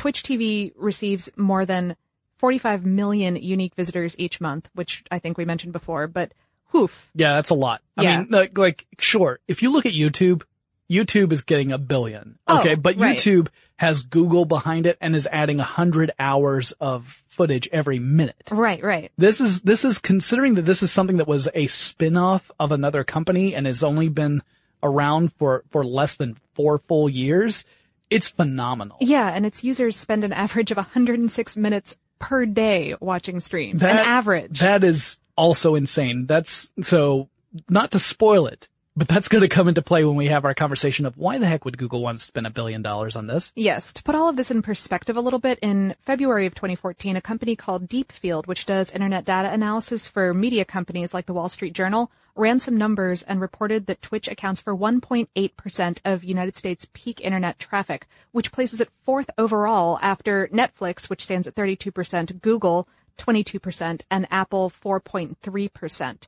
[0.00, 1.94] Twitch TV receives more than
[2.38, 6.32] 45 million unique visitors each month, which I think we mentioned before, but
[6.72, 7.10] whoof.
[7.14, 7.82] Yeah, that's a lot.
[7.98, 8.18] I Yeah.
[8.20, 10.42] mean, like, like, sure, if you look at YouTube,
[10.90, 12.38] YouTube is getting a billion.
[12.48, 13.18] Oh, Okay, but right.
[13.18, 18.48] YouTube has Google behind it and is adding a hundred hours of footage every minute.
[18.50, 19.12] Right, right.
[19.18, 23.04] This is, this is considering that this is something that was a spin-off of another
[23.04, 24.42] company and has only been
[24.82, 27.66] around for, for less than four full years.
[28.10, 28.96] It's phenomenal.
[29.00, 33.80] Yeah, and its users spend an average of 106 minutes per day watching streams.
[33.80, 34.58] That- an average.
[34.58, 36.26] That is also insane.
[36.26, 37.28] That's, so,
[37.68, 40.52] not to spoil it, but that's going to come into play when we have our
[40.54, 43.52] conversation of why the heck would Google want to spend a billion dollars on this?
[43.54, 47.16] Yes, to put all of this in perspective a little bit, in February of 2014,
[47.16, 51.48] a company called Deepfield, which does internet data analysis for media companies like the Wall
[51.48, 56.88] Street Journal, ran some numbers and reported that Twitch accounts for 1.8% of United States
[56.92, 62.88] peak internet traffic, which places it fourth overall after Netflix, which stands at 32%, Google
[63.18, 66.26] 22%, and Apple 4.3%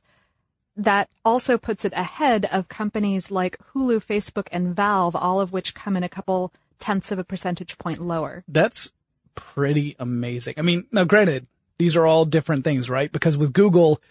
[0.75, 5.75] that also puts it ahead of companies like Hulu, Facebook, and Valve, all of which
[5.75, 8.43] come in a couple tenths of a percentage point lower.
[8.47, 8.91] That's
[9.35, 10.55] pretty amazing.
[10.57, 13.11] I mean, now granted, these are all different things, right?
[13.11, 14.01] Because with Google,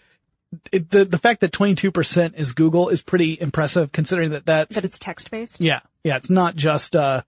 [0.71, 4.85] it, the, the fact that 22% is Google is pretty impressive considering that that's, That
[4.85, 5.61] it's text based.
[5.61, 7.21] yeah, yeah, it's not just, uh,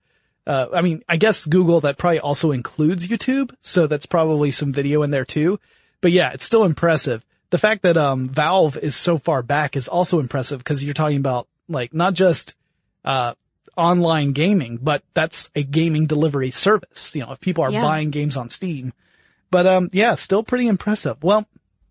[0.46, 3.54] uh, I mean, I guess Google that probably also includes YouTube.
[3.62, 5.58] So that's probably some video in there too.
[6.00, 7.24] But yeah, it's still impressive.
[7.50, 11.16] The fact that, um, Valve is so far back is also impressive because you're talking
[11.18, 12.54] about like not just,
[13.04, 13.34] uh,
[13.76, 17.14] online gaming, but that's a gaming delivery service.
[17.14, 17.82] You know, if people are Yeah.
[17.82, 18.92] buying games on Steam.
[19.50, 21.22] But, um, yeah, still pretty impressive.
[21.22, 21.46] Well,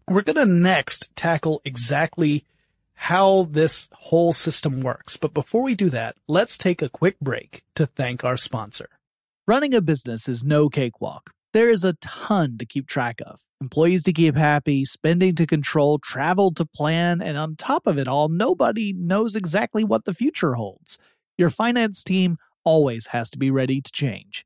[0.07, 2.45] we're going to next tackle exactly
[2.93, 5.17] how this whole system works.
[5.17, 8.89] But before we do that, let's take a quick break to thank our sponsor.
[9.47, 11.31] Running a business is no cakewalk.
[11.53, 13.39] There is a ton to keep track of.
[13.61, 18.07] Employees to keep happy, spending to control, travel to plan, and on top of it
[18.07, 20.97] all, nobody knows exactly what the future holds.
[21.37, 24.45] Your finance team always has to be ready to change.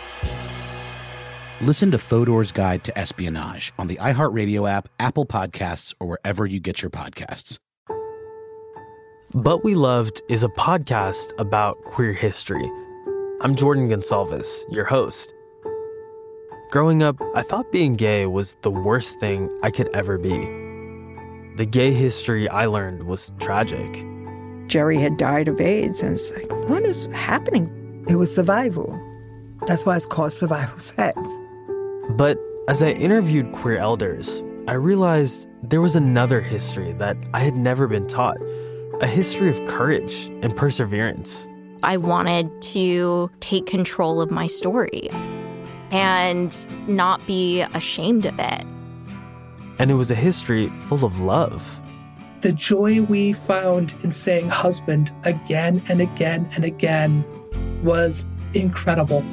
[1.61, 6.59] Listen to Fodor's Guide to Espionage on the iHeartRadio app, Apple Podcasts, or wherever you
[6.59, 7.59] get your podcasts.
[9.35, 12.67] But We Loved is a podcast about queer history.
[13.41, 15.35] I'm Jordan Gonsalves, your host.
[16.71, 20.39] Growing up, I thought being gay was the worst thing I could ever be.
[21.57, 24.03] The gay history I learned was tragic.
[24.65, 28.03] Jerry had died of AIDS, and it's like, what is happening?
[28.09, 28.99] It was survival.
[29.67, 31.15] That's why it's called survival sex.
[32.11, 37.55] But as I interviewed queer elders, I realized there was another history that I had
[37.55, 38.37] never been taught
[38.99, 41.47] a history of courage and perseverance.
[41.83, 45.09] I wanted to take control of my story
[45.91, 48.65] and not be ashamed of it.
[49.79, 51.79] And it was a history full of love.
[52.41, 57.23] The joy we found in saying husband again and again and again
[57.83, 59.23] was incredible.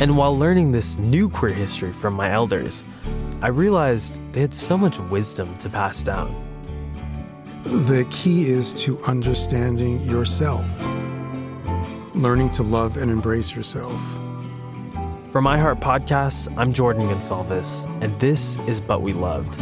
[0.00, 2.84] And while learning this new queer history from my elders,
[3.40, 6.34] I realized they had so much wisdom to pass down.
[7.64, 10.66] The key is to understanding yourself,
[12.14, 14.00] learning to love and embrace yourself.
[15.30, 19.58] From iHeart Podcasts, I'm Jordan Gonsalves, and this is But We Loved.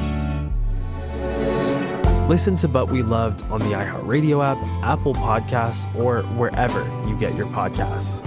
[2.29, 7.35] Listen to But We Loved on the iHeartRadio app, Apple Podcasts, or wherever you get
[7.35, 8.27] your podcasts.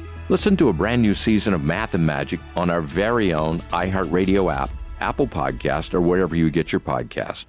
[0.31, 4.49] Listen to a brand new season of Math and Magic on our very own iHeartRadio
[4.49, 4.69] app,
[5.01, 7.47] Apple Podcast, or wherever you get your podcast.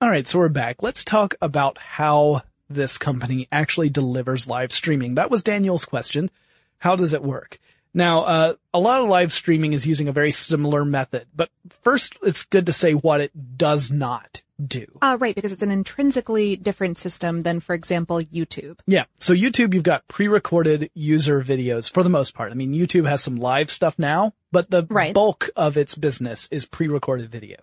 [0.00, 0.80] All right, so we're back.
[0.80, 5.16] Let's talk about how this company actually delivers live streaming.
[5.16, 6.30] That was Daniel's question.
[6.78, 7.58] How does it work?
[7.94, 11.50] Now, uh, a lot of live streaming is using a very similar method, but
[11.82, 14.86] first it's good to say what it does not do.
[15.02, 18.78] Uh, right, because it's an intrinsically different system than, for example, YouTube.
[18.86, 19.04] Yeah.
[19.18, 22.50] So YouTube, you've got pre-recorded user videos for the most part.
[22.52, 25.12] I mean, YouTube has some live stuff now, but the right.
[25.12, 27.56] bulk of its business is pre-recorded video.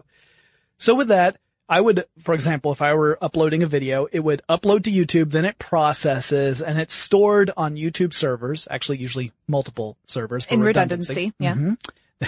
[0.78, 1.38] So with that,
[1.70, 5.32] I would, for example, if I were uploading a video, it would upload to YouTube,
[5.32, 10.48] then it processes and it's stored on YouTube servers, actually usually multiple servers.
[10.48, 11.14] In redundancy.
[11.14, 11.54] redundancy, yeah.
[11.54, 11.74] Mm-hmm.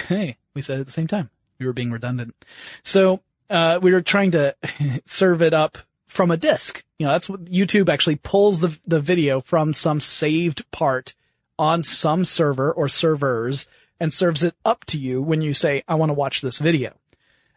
[0.14, 1.28] Hey, We said at the same time.
[1.58, 2.34] We were being redundant.
[2.82, 4.56] So, uh, we were trying to
[5.06, 5.76] serve it up
[6.06, 6.84] from a disk.
[6.98, 11.14] You know, that's what YouTube actually pulls the, the video from some saved part
[11.58, 13.66] on some server or servers
[14.00, 16.92] and serves it up to you when you say, I want to watch this video.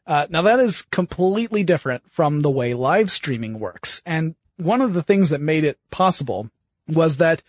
[0.07, 4.01] Uh, now that is completely different from the way live streaming works.
[4.05, 6.49] And one of the things that made it possible
[6.87, 7.41] was that,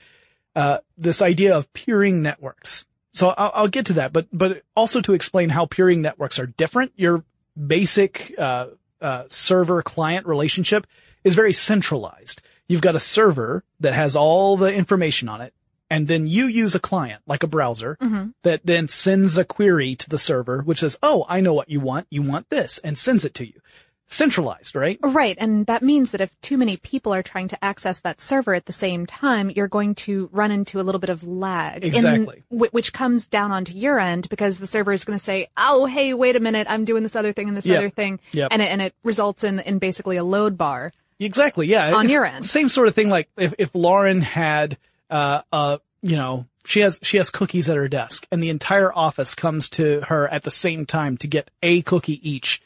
[0.55, 2.87] uh, this idea of peering networks.
[3.13, 6.47] So I'll, I'll, get to that, but, but also to explain how peering networks are
[6.47, 6.93] different.
[6.97, 7.25] Your
[7.67, 8.69] basic, uh,
[9.01, 10.87] uh, server client relationship
[11.25, 12.41] is very centralized.
[12.69, 15.53] You've got a server that has all the information on it
[15.91, 18.33] and then you use a client like a browser Mhm.
[18.43, 21.81] that then sends a query to the server which says, "Oh, I know what you
[21.81, 22.07] want.
[22.11, 23.61] You want this," and sends it to you.
[24.09, 25.01] Centralized, right?
[25.03, 28.55] Right, and that means that if too many people are trying to access that server
[28.55, 31.85] at the same time, you're going to run into a little bit of lag.
[31.85, 32.45] Exactly.
[32.49, 35.87] whi- which comes down onto your end because the server is going to say, "Oh,
[35.87, 37.79] hey, wait a minute, I'm doing this other thing and this Yep.
[37.79, 38.49] other thing," Yep.
[38.53, 40.93] and it, and it results in in basically a load bar.
[41.19, 41.67] Exactly.
[41.67, 41.93] Yeah.
[41.93, 42.45] On It's your end.
[42.45, 43.09] Same sort of thing.
[43.09, 44.77] Like if, if Lauren had,
[45.11, 48.93] uh, uh, you know, she has, she has cookies at her desk and the entire
[48.93, 52.61] office comes to her at the same time to get a cookie each.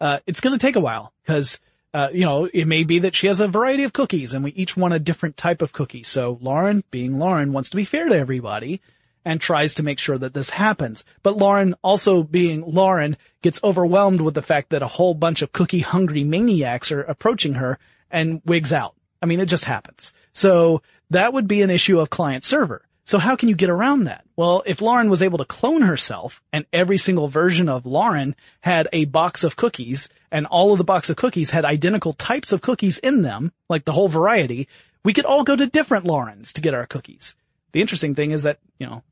[0.00, 1.60] Uh, it's going to take a while because,
[1.94, 4.50] uh, you know, it may be that she has a variety of cookies and we
[4.52, 6.02] each want a different type of cookie.
[6.02, 8.80] So Lauren, being Lauren, wants to be fair to everybody
[9.24, 11.04] and tries to make sure that this happens.
[11.22, 15.52] But Lauren, also being Lauren, gets overwhelmed with the fact that a whole bunch of
[15.52, 17.78] cookie hungry maniacs are approaching her
[18.10, 18.94] and wigs out.
[19.20, 20.12] I mean, it just happens.
[20.32, 22.82] So that would be an issue of client server.
[23.04, 24.24] So how can you get around that?
[24.36, 28.88] Well, if Lauren was able to clone herself and every single version of Lauren had
[28.92, 32.62] a box of cookies and all of the box of cookies had identical types of
[32.62, 34.68] cookies in them, like the whole variety,
[35.04, 37.34] we could all go to different Laurens to get our cookies.
[37.72, 39.02] The interesting thing is that, you know,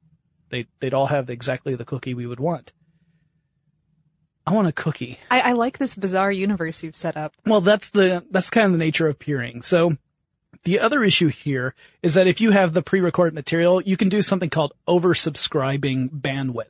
[0.51, 2.73] they, they'd all have exactly the cookie we would want.
[4.47, 5.19] I want a cookie.
[5.31, 7.35] I, I like this bizarre universe you've set up.
[7.45, 9.63] Well, that's the, that's kind of the nature of peering.
[9.63, 9.97] So
[10.65, 14.23] the other issue here is that if you have the pre-recorded material, you can do
[14.23, 16.67] something called oversubscribing bandwidth.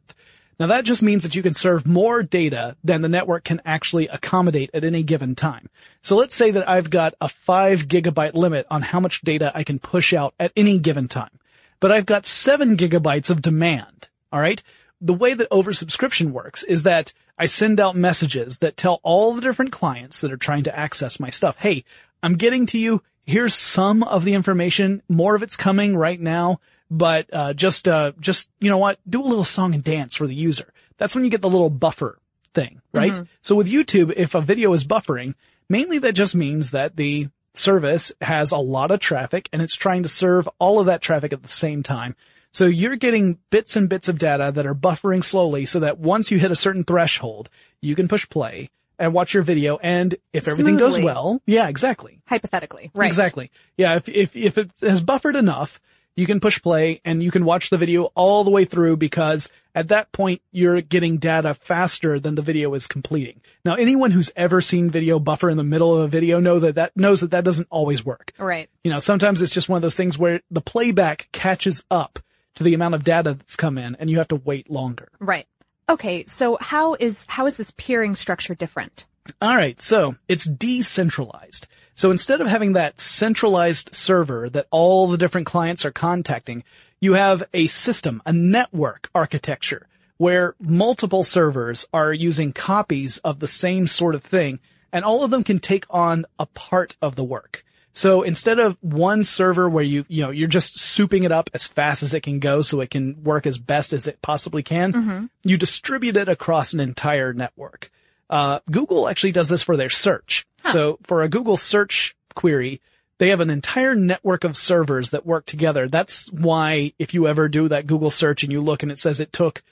[0.60, 4.08] Now that just means that you can serve more data than the network can actually
[4.08, 5.70] accommodate at any given time.
[6.02, 9.64] So let's say that I've got a five gigabyte limit on how much data I
[9.64, 11.38] can push out at any given time,
[11.80, 14.08] but I've got seven gigabytes of demand.
[14.30, 14.62] All right.
[15.00, 19.40] The way that oversubscription works is that I send out messages that tell all the
[19.40, 21.56] different clients that are trying to access my stuff.
[21.58, 21.84] Hey,
[22.22, 23.02] I'm getting to you.
[23.30, 25.02] Here's some of the information.
[25.08, 26.58] More of it's coming right now,
[26.90, 28.98] but, uh, just, uh, just, you know what?
[29.08, 30.72] Do a little song and dance for the user.
[30.98, 32.18] That's when you get the little buffer
[32.54, 33.12] thing, right?
[33.12, 33.28] Mhm.
[33.40, 35.34] So with YouTube, if a video is buffering,
[35.68, 40.02] mainly that just means that the service has a lot of traffic and it's trying
[40.02, 42.16] to serve all of that traffic at the same time.
[42.50, 46.32] So you're getting bits and bits of data that are buffering slowly so that once
[46.32, 47.48] you hit a certain threshold,
[47.80, 49.78] you can push play and watch your video.
[49.78, 52.20] And if everything goes well, yeah, exactly.
[52.26, 53.06] Hypothetically, right?
[53.06, 53.50] Exactly.
[53.76, 53.96] Yeah.
[53.96, 55.80] If, if, if it has buffered enough,
[56.16, 59.50] you can push play and you can watch the video all the way through because
[59.74, 63.40] at that point you're getting data faster than the video is completing.
[63.64, 66.74] Now, anyone who's ever seen video buffer in the middle of a video know that
[66.74, 68.32] that knows that that doesn't always work.
[68.38, 68.68] Right.
[68.84, 72.18] You know, sometimes it's just one of those things where the playback catches up
[72.56, 75.08] to the amount of data that's come in and you have to wait longer.
[75.20, 75.46] Right.
[75.90, 76.24] Okay.
[76.26, 79.06] So how is how is this peering structure different?
[79.42, 79.80] All right.
[79.80, 81.66] So it's decentralized.
[81.94, 86.62] So instead of having that centralized server that all the different clients are contacting,
[87.00, 93.48] you have a system, a network architecture where multiple servers are using copies of the
[93.48, 94.60] same sort of thing
[94.92, 97.64] and all of them can take on a part of the work.
[97.92, 101.66] So instead of one server where you, you know, you're just souping it up as
[101.66, 104.92] fast as it can go so it can work as best as it possibly can,
[104.92, 105.28] Mhm.
[105.42, 107.90] you distribute it across an entire network.
[108.30, 110.46] Uh, Google actually does this for their search.
[110.62, 112.80] So for a Google search query,
[113.18, 115.88] they have an entire network of servers that work together.
[115.88, 119.18] That's why if you ever do that Google search and you look and it says
[119.20, 119.62] it took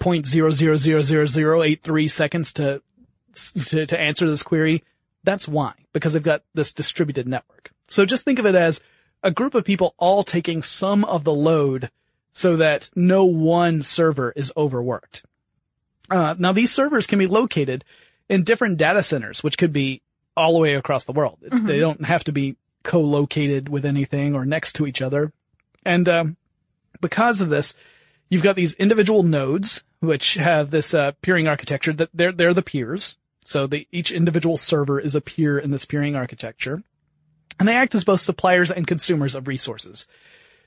[0.00, 2.82] 0.0000083 seconds to,
[3.66, 4.82] to, to answer this query,
[5.26, 7.70] that's why, because they've got this distributed network.
[7.88, 8.80] So just think of it as
[9.22, 11.90] a group of people all taking some of the load
[12.32, 15.24] so that no one server is overworked.
[16.10, 17.84] Uh, now these servers can be located
[18.28, 20.00] in different data centers, which could be
[20.36, 21.38] all the way across the world.
[21.42, 21.66] Mhm.
[21.66, 25.32] They don't have to be co-located with anything or next to each other.
[25.84, 26.36] And, um,
[27.00, 27.74] because of this,
[28.28, 32.62] you've got these individual nodes, which have this, uh, peering architecture that they're, they're the
[32.62, 33.16] peers.
[33.46, 36.82] So the, each individual server is a peer in this peering architecture.
[37.58, 40.06] And they act as both suppliers and consumers of resources.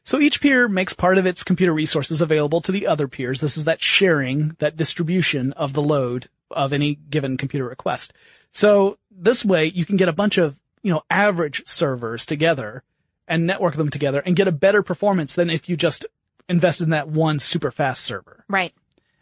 [0.04, 3.42] So each peer makes part of its computer resources available to the other peers.
[3.42, 8.14] This is that sharing, that distribution of the load of any given computer request.
[8.54, 12.84] So this way you can get a bunch of, you know, average servers together
[13.28, 16.06] and network them together and get a better performance than if you just
[16.48, 18.46] invest in that one super fast server.
[18.48, 18.74] Right.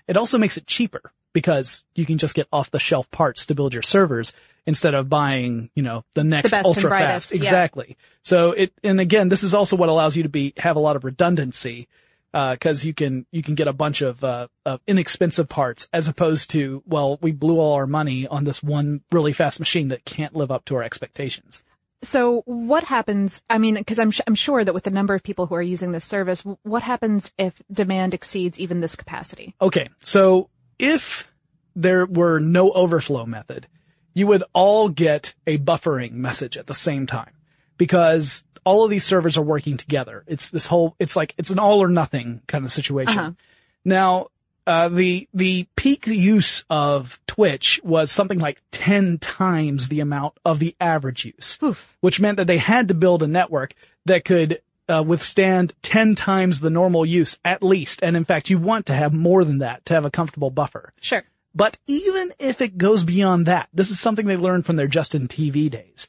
[0.08, 3.54] It also makes it cheaper because you can just get off the shelf parts to
[3.54, 4.34] build your servers
[4.66, 7.30] instead of buying, you know, the next and ultra fast.
[7.30, 7.38] yeah.
[7.38, 7.96] Exactly.
[8.24, 10.96] So it, and again, this is also what allows you to be, have a lot
[10.96, 11.90] of redundancy,
[12.34, 16.08] uh, cause you can, you can get a bunch of, uh, of inexpensive parts as
[16.08, 20.06] opposed to, well, we blew all our money on this one really fast machine that
[20.06, 21.64] can't live up to our expectations.
[22.02, 23.44] So what happens?
[23.48, 25.64] I mean, because I'm sh- I'm sure that with the number of people who are
[25.64, 29.56] using this service, w- what happens if demand exceeds even this capacity?
[29.60, 29.90] Okay.
[30.04, 31.32] So if
[31.76, 33.68] there were no overflow method,
[34.14, 37.32] you would all get a buffering message at the same time
[37.78, 40.24] because all of these servers are working together.
[40.28, 43.18] It's this whole, it's like, it's an all or nothing kind of situation.
[43.18, 43.32] Uh-huh.
[43.86, 44.28] Now,
[44.66, 50.60] uh, the, the peak use of Twitch was something like 10 times the amount of
[50.60, 51.58] the average use,
[52.02, 53.74] which meant that they had to build a network
[54.06, 58.02] that could uh, withstand 10 times the normal use at least.
[58.04, 60.94] And in fact, you want to have more than that to have a comfortable buffer.
[61.02, 61.24] Sure.
[61.54, 65.28] But even if it goes beyond that, this is something they learned from their Justin
[65.28, 66.08] TV days.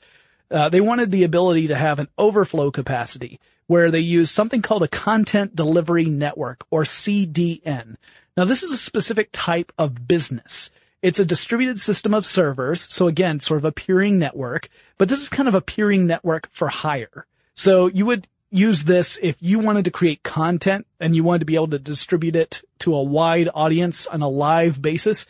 [0.51, 4.83] Uh, they wanted the ability to have an overflow capacity where they use something called
[4.83, 7.97] a content delivery network or CDN.
[8.37, 10.71] Now this is a specific type of business.
[11.03, 12.93] It's a distributed system of servers.
[12.93, 16.49] So again, sort of a peering network, but this is kind of a peering network
[16.51, 17.27] for hire.
[17.55, 21.47] So you would use this if you wanted to create content and you wanted to
[21.47, 25.27] be able to distribute it to a wide audience on a live basis.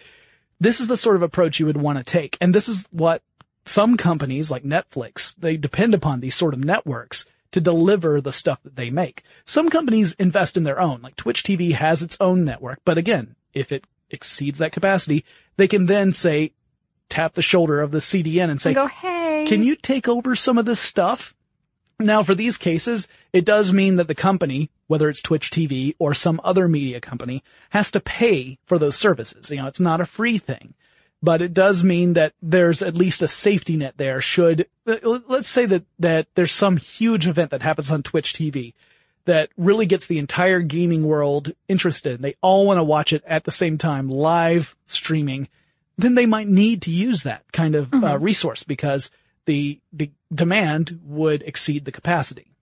[0.61, 2.37] This is the sort of approach you would want to take.
[2.41, 3.23] And this is what
[3.65, 8.63] some companies like Netflix, they depend upon these sort of networks to deliver the stuff
[8.63, 9.23] that they make.
[9.45, 13.37] Some companies invest in their own, like Twitch TV has its own network, but again,
[13.55, 15.25] if it exceeds that capacity,
[15.57, 16.53] they can then say,
[17.09, 19.47] tap the shoulder of the CDN and say, And go, hey.
[19.49, 21.35] can you take over some of this stuff?
[22.01, 26.15] Now, for these cases, it does mean that the company, whether it's Twitch TV or
[26.15, 29.51] some other media company, has to pay for those services.
[29.51, 30.75] You know, it's not a free thing,
[31.23, 35.67] but it does mean that there's at least a safety net there should, let's say
[35.67, 38.75] that, that there's some huge event that happens on Twitch TV
[39.25, 42.23] that really gets the entire gaming world interested.
[42.23, 45.49] They all want to watch it at the same time, live streaming.
[45.99, 49.11] Then they might need to use that kind of uh, resource because
[49.49, 52.53] the, the demand would exceed the capacity.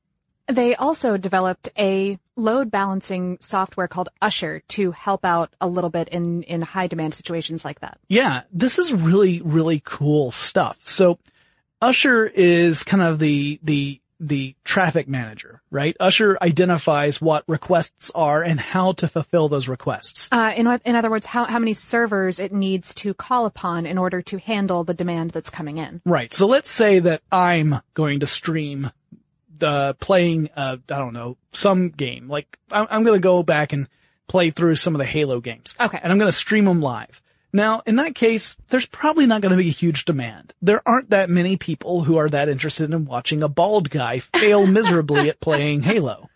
[0.46, 6.08] They also developed a load balancing software called Usher to help out a little bit
[6.08, 7.98] in, in high demand situations like that.
[8.08, 10.78] Yeah, this is really, really cool stuff.
[10.84, 11.18] So
[11.82, 15.96] Usher is kind of the, the, the traffic manager, right?
[16.00, 20.28] Usher identifies what requests are and how to fulfill those requests.
[20.32, 23.98] Uh, in, in other words, how, how many servers it needs to call upon in
[23.98, 26.00] order to handle the demand that's coming in.
[26.04, 26.32] Right.
[26.32, 28.90] So let's say that I'm going to stream
[29.58, 32.28] the playing, uh, I don't know, some game.
[32.28, 33.88] Like I'm, I'm going to go back and
[34.28, 35.74] play through some of the Halo games.
[35.80, 35.98] Okay.
[36.02, 37.22] And I'm going to stream them live.
[37.56, 40.52] Now, in that case, there's probably not going to be a huge demand.
[40.60, 44.66] There aren't that many people who are that interested in watching a bald guy fail
[44.66, 46.28] miserably at playing Halo.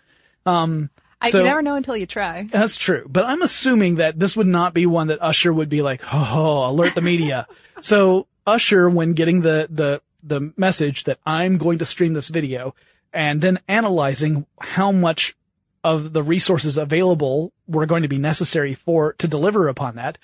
[0.46, 0.88] Um,
[1.20, 2.44] I, so- you never know until you try.
[2.50, 3.06] that's true.
[3.06, 6.70] But I'm assuming that this would not be one that Usher would be like, oh,
[6.70, 7.46] alert the media.
[7.82, 12.74] so Usher, when getting the, the, the message that I'm going to stream this video
[13.12, 15.36] and then analyzing how much
[15.84, 20.16] of the resources available were going to be necessary for, to deliver upon that,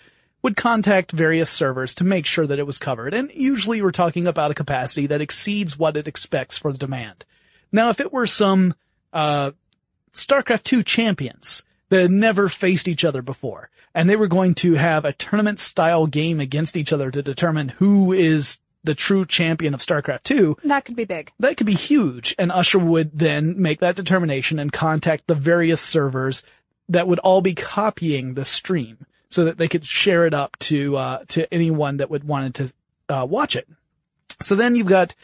[0.46, 3.12] would contact various servers to make sure that it was covered.
[3.12, 7.24] And usually we're talking about a capacity that exceeds what it expects for the demand.
[7.72, 8.72] Now, if it were some,
[9.12, 9.50] uh,
[10.14, 14.74] StarCraft 2 champions that had never faced each other before, and they were going to
[14.74, 19.74] have a tournament style game against each other to determine who is the true champion
[19.74, 21.32] of StarCraft 2, That could be big.
[21.40, 22.36] that could be huge.
[22.38, 26.44] And Usher would then make that determination and contact the various servers
[26.88, 29.06] that would all be copying the stream
[29.36, 32.72] so that they could share it up to, uh, to anyone that would wanted to,
[33.10, 33.68] uh, watch it.
[34.40, 35.14] So then you've got,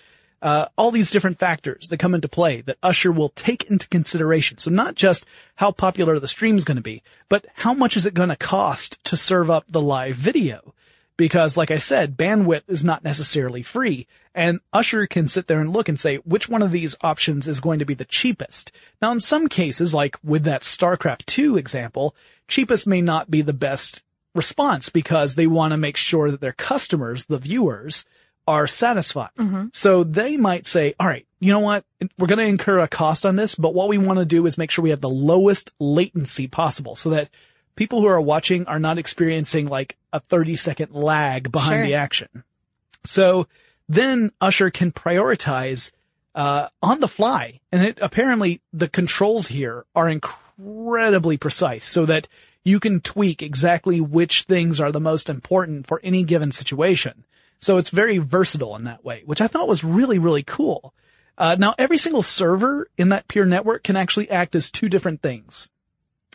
[0.43, 4.59] uh, all these different factors that come into play that Usher will take into consideration.
[4.59, 8.13] So not just how popular the stream's going to be, but how much is it
[8.13, 10.75] going to cost to serve up the live video?
[11.17, 15.73] Because like I said, bandwidth is not necessarily free and Usher can sit there and
[15.73, 18.73] look and say which one of these options is going to be the cheapest.
[19.01, 22.15] Now in some cases, like with that StarCraft 2 example,
[22.49, 24.03] cheapest may not be the best
[24.35, 28.05] response because they want to make sure that their customers, the viewers,
[28.47, 29.31] are satisfied.
[29.39, 29.67] Mm-hmm.
[29.73, 31.85] So they might say, all right, you know what?
[32.19, 34.59] We're going to incur a cost on this, but what we want to do is
[34.59, 37.29] make sure we have the lowest latency possible so that
[37.77, 41.87] people who are watching are not experiencing like a 30 second lag behind Sure.
[41.87, 42.45] the action.
[43.05, 43.47] So
[43.89, 45.93] then Usher can prioritize
[46.35, 47.61] uh, on the fly.
[47.71, 52.29] And it apparently the controls here are incredibly precise so that
[52.65, 57.25] you can tweak exactly which things are the most important for any given situation.
[57.61, 60.95] So it's very versatile in that way, which I thought was really, really cool.
[61.37, 65.23] Uh, now every single server in that peer network can actually act as two different
[65.23, 65.71] things.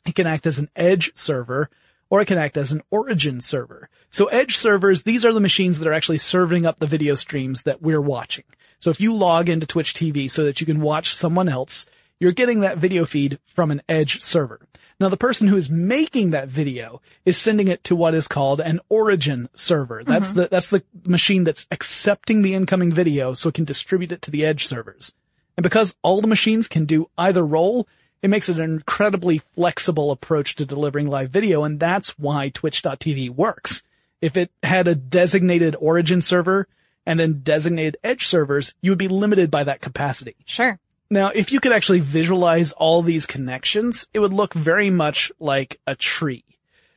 [0.07, 1.69] It can act as an edge server
[2.09, 3.89] or it can act as an origin server.
[4.09, 7.63] So edge servers, these are the machines that are actually serving up the video streams
[7.63, 8.45] that we're watching.
[8.79, 11.85] So if you log into Twitch TV so that you can watch someone else,
[12.19, 14.61] you're getting that video feed from an edge server.
[14.99, 18.61] Now the person who is making that video is sending it to what is called
[18.61, 20.03] an origin server.
[20.03, 20.35] That's Mhm.
[20.35, 24.31] the, that's the machine that's accepting the incoming video so it can distribute it to
[24.31, 25.13] the edge servers.
[25.57, 27.87] And because all the machines can do either role,
[28.22, 31.63] it makes it an incredibly flexible approach to delivering live video.
[31.63, 33.84] And that's why twitch.tv works.
[34.22, 36.68] If it had a designated origin server
[37.05, 40.36] and then designated edge servers, you would be limited by that capacity.
[40.45, 40.80] Sure.
[41.09, 45.80] Now, if you could actually visualize all these connections, it would look very much like
[45.88, 46.43] a tree.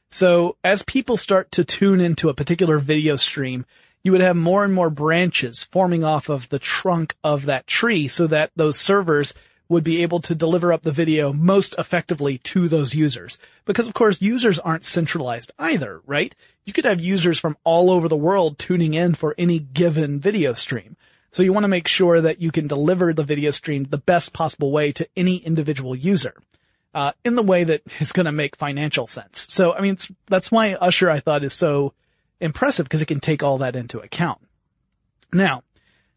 [0.09, 3.65] So as people start to tune into a particular video stream,
[4.03, 8.09] you would have more and more branches forming off of the trunk of that tree
[8.09, 9.35] so that those servers
[9.71, 13.39] would be able to deliver up the video most effectively to those users.
[13.65, 16.35] Because of course users aren't centralized either, right?
[16.67, 20.55] You could have users from all over the world tuning in for any given video
[20.55, 20.97] stream.
[21.31, 24.33] So you want to make sure that you can deliver the video stream the best
[24.33, 26.35] possible way to any individual user.
[26.93, 29.47] Uh, in the way that is going to make financial sense.
[29.49, 29.97] So, I mean,
[30.27, 31.95] that's why Usher I thought is so
[32.41, 34.41] impressive because it can take all that into account.
[35.33, 35.63] Now,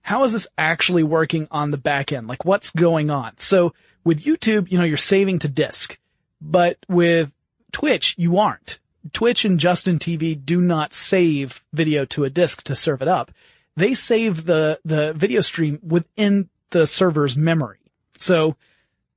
[0.03, 2.27] how is this actually working on the back end?
[2.27, 3.37] Like what's going on?
[3.37, 3.73] So
[4.03, 5.97] with YouTube, you know, you're saving to disk,
[6.41, 7.33] but with
[7.71, 8.79] Twitch, you aren't.
[9.13, 13.31] Twitch and Justin TV do not save video to a disk to serve it up.
[13.75, 17.79] They save the, the video stream within the server's memory.
[18.19, 18.55] So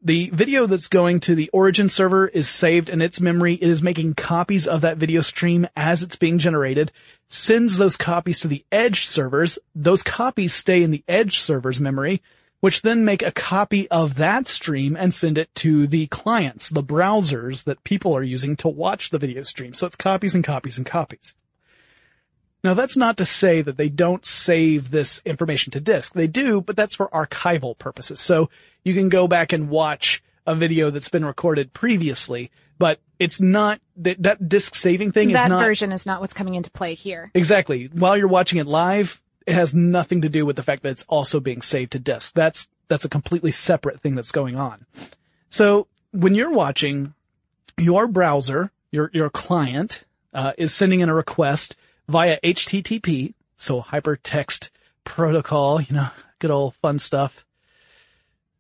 [0.03, 3.55] the video that's going to the origin server is saved in its memory.
[3.55, 6.93] It is making copies of that video stream as it's being generated,
[7.29, 9.59] sends those copies to the edge servers.
[9.75, 12.23] Those copies stay in the edge server's memory,
[12.61, 16.83] which then make a copy of that stream and send it to the clients, the
[16.83, 19.75] browsers that people are using to watch the video stream.
[19.75, 21.35] So it's copies and copies and copies.
[22.63, 26.15] Now that's not to say that they don't save this information to disk.
[26.15, 28.19] They do, but that's for archival purposes.
[28.19, 28.51] So
[28.87, 33.81] you can go back and watch a video that's been recorded previously, but it's not
[33.97, 36.71] that, that disk saving thing that is not That version is not what's coming into
[36.71, 37.33] play here.
[37.35, 39.21] exactly while you're watching it live.
[39.45, 42.33] It has nothing to do with the fact that it's also being saved to disk.
[42.35, 44.87] That's, that's a completely separate thing that's going on.
[45.51, 47.15] So when you're watching
[47.77, 51.77] your browser, your, your client, uh, is sending in a request
[52.09, 53.35] via HTTP.
[53.57, 54.71] So hypertext
[55.03, 56.09] protocol, you know,
[56.39, 57.46] good old fun stuff.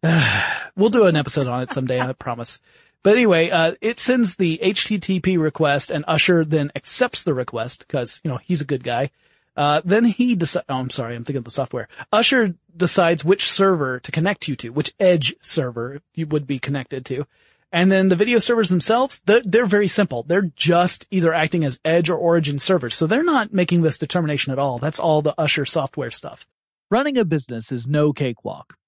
[0.77, 2.61] we'll do an episode on it someday, I promise.
[3.03, 8.21] But anyway, uh, it sends the HTTP request and Usher then accepts the request because,
[8.25, 9.11] you know, he's a good guy.
[9.57, 11.89] Uh, then he decides, oh, I'm sorry, I'm thinking of the software.
[12.13, 17.07] Usher decides which server to connect you to, which edge server you would be connected
[17.07, 17.27] to.
[17.73, 20.23] And then the video servers themselves, they're, they're very simple.
[20.23, 22.95] They're just either acting as edge or origin servers.
[22.95, 24.79] So they're not making this determination at all.
[24.79, 26.47] That's all the Usher software stuff.
[26.91, 28.77] Running a business is no cakewalk.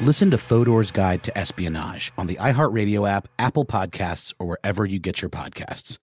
[0.00, 5.00] Listen to Fodor's Guide to Espionage on the iHeartRadio app, Apple Podcasts, or wherever you
[5.00, 5.98] get your podcasts.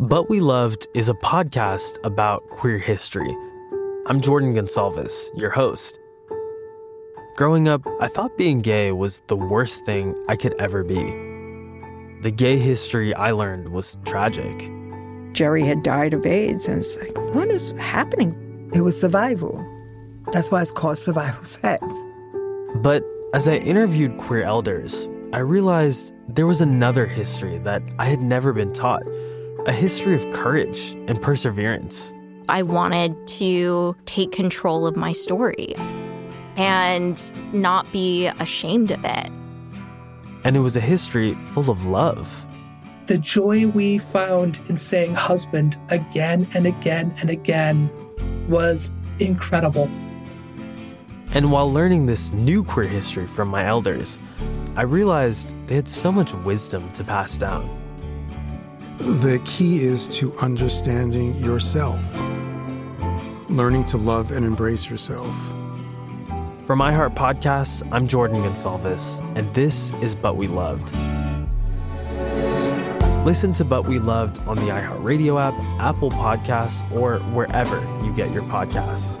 [0.00, 3.36] But We Loved is a podcast about queer history.
[4.06, 6.00] I'm Jordan Gonsalves, your host.
[7.36, 11.02] Growing up, I thought being gay was the worst thing I could ever be.
[12.22, 14.70] The gay history I learned was tragic.
[15.32, 18.70] Jerry had died of AIDS, and it's like, what is happening?
[18.72, 19.62] It was survival.
[20.32, 21.84] That's why it's called survival sex.
[22.76, 28.20] But as I interviewed queer elders, I realized there was another history that I had
[28.20, 29.02] never been taught
[29.66, 32.12] a history of courage and perseverance.
[32.48, 35.74] I wanted to take control of my story
[36.56, 39.30] and not be ashamed of it.
[40.44, 42.44] And it was a history full of love.
[43.06, 47.90] The joy we found in saying husband again and again and again
[48.48, 49.88] was incredible.
[51.34, 54.20] And while learning this new queer history from my elders,
[54.76, 57.68] I realized they had so much wisdom to pass down.
[58.98, 61.98] The key is to understanding yourself,
[63.50, 65.28] learning to love and embrace yourself.
[66.66, 70.94] For iHeart Podcasts, I'm Jordan Gonsalves, and this is But We Loved.
[73.26, 78.30] Listen to But We Loved on the iHeartRadio app, Apple Podcasts, or wherever you get
[78.30, 79.20] your podcasts.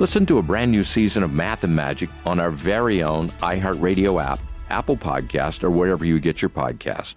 [0.00, 4.22] Listen to a brand new season of Math and Magic on our very own iHeartRadio
[4.22, 4.38] app,
[4.70, 7.16] Apple Podcast, or wherever you get your podcast.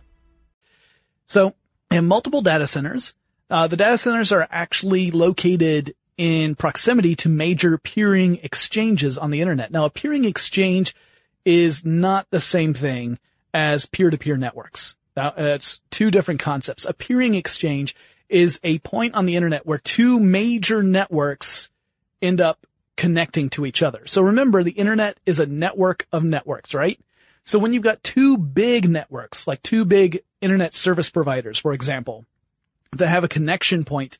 [1.27, 1.53] So,
[1.91, 3.13] in multiple data centers,
[3.51, 9.41] uh, the data centers are actually located in proximity to major peering exchanges on the
[9.41, 9.71] internet.
[9.71, 10.95] Now, a peering exchange
[11.45, 13.19] is not the same thing
[13.53, 14.95] as peer-to-peer networks.
[15.15, 16.85] Now, it's two different concepts.
[16.85, 17.95] A peering exchange
[18.27, 21.69] is a point on the internet where two major networks
[22.23, 22.65] end up
[23.01, 24.03] connecting to each other.
[24.05, 26.99] So remember, the internet is a network of networks, right?
[27.43, 32.27] So when you've got two big networks, like two big internet service providers, for example,
[32.91, 34.19] that have a connection point,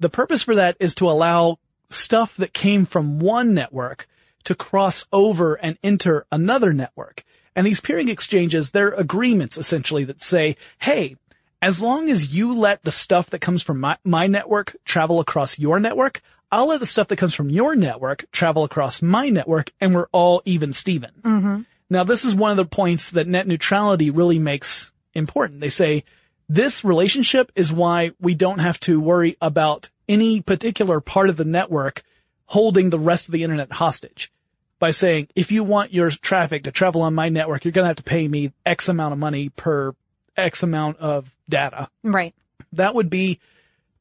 [0.00, 1.58] the purpose for that is to allow
[1.88, 4.06] stuff that came from one network
[4.44, 7.24] to cross over and enter another network.
[7.56, 11.16] And these peering exchanges, they're agreements essentially that say, hey,
[11.62, 15.58] as long as you let the stuff that comes from my, my network travel across
[15.58, 16.20] your network,
[16.52, 20.08] I'll let the stuff that comes from your network travel across my network and we're
[20.12, 21.12] all even Steven.
[21.22, 21.60] Mm-hmm.
[21.90, 25.60] Now, this is one of the points that net neutrality really makes important.
[25.60, 26.04] They say
[26.48, 31.44] this relationship is why we don't have to worry about any particular part of the
[31.44, 32.02] network
[32.46, 34.32] holding the rest of the internet hostage
[34.80, 37.88] by saying, if you want your traffic to travel on my network, you're going to
[37.88, 39.94] have to pay me X amount of money per
[40.36, 41.88] X amount of data.
[42.02, 42.34] Right.
[42.72, 43.38] That would be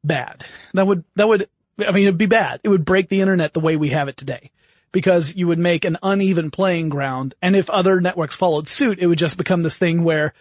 [0.04, 0.46] bad.
[0.74, 1.48] That would, that would,
[1.88, 2.62] I mean, it'd be bad.
[2.64, 4.52] It would break the internet the way we have it today
[4.92, 7.36] because you would make an uneven playing ground.
[7.42, 10.34] And if other networks followed suit, it would just become this thing where,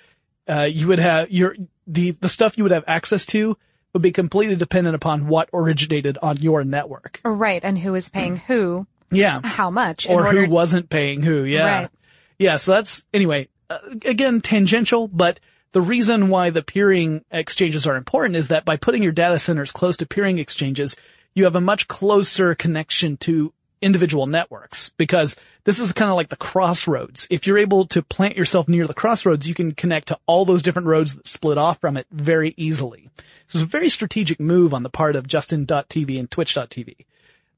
[0.49, 1.55] uh, you would have your,
[1.86, 3.57] the, the stuff you would have access to
[3.93, 7.20] would be completely dependent upon what originated on your network.
[7.24, 7.62] Right.
[7.62, 8.86] And who is paying who.
[9.11, 9.41] Yeah.
[9.43, 10.09] How much.
[10.09, 11.45] Or order- who wasn't paying who.
[11.45, 11.80] Yeah.
[11.80, 11.91] Right.
[12.39, 12.57] Yeah.
[12.57, 15.41] So that's, anyway, uh, again, tangential, but
[15.72, 19.72] the reason why the peering exchanges are important is that by putting your data centers
[19.72, 20.97] close to peering exchanges,
[21.34, 26.28] you have a much closer connection to individual networks because this is kind of like
[26.28, 27.26] the crossroads.
[27.30, 30.62] If you're able to plant yourself near the crossroads, you can connect to all those
[30.62, 33.10] different roads that split off from it very easily.
[33.46, 36.96] This is a very strategic move on the part of Justin.tv and Twitch.tv.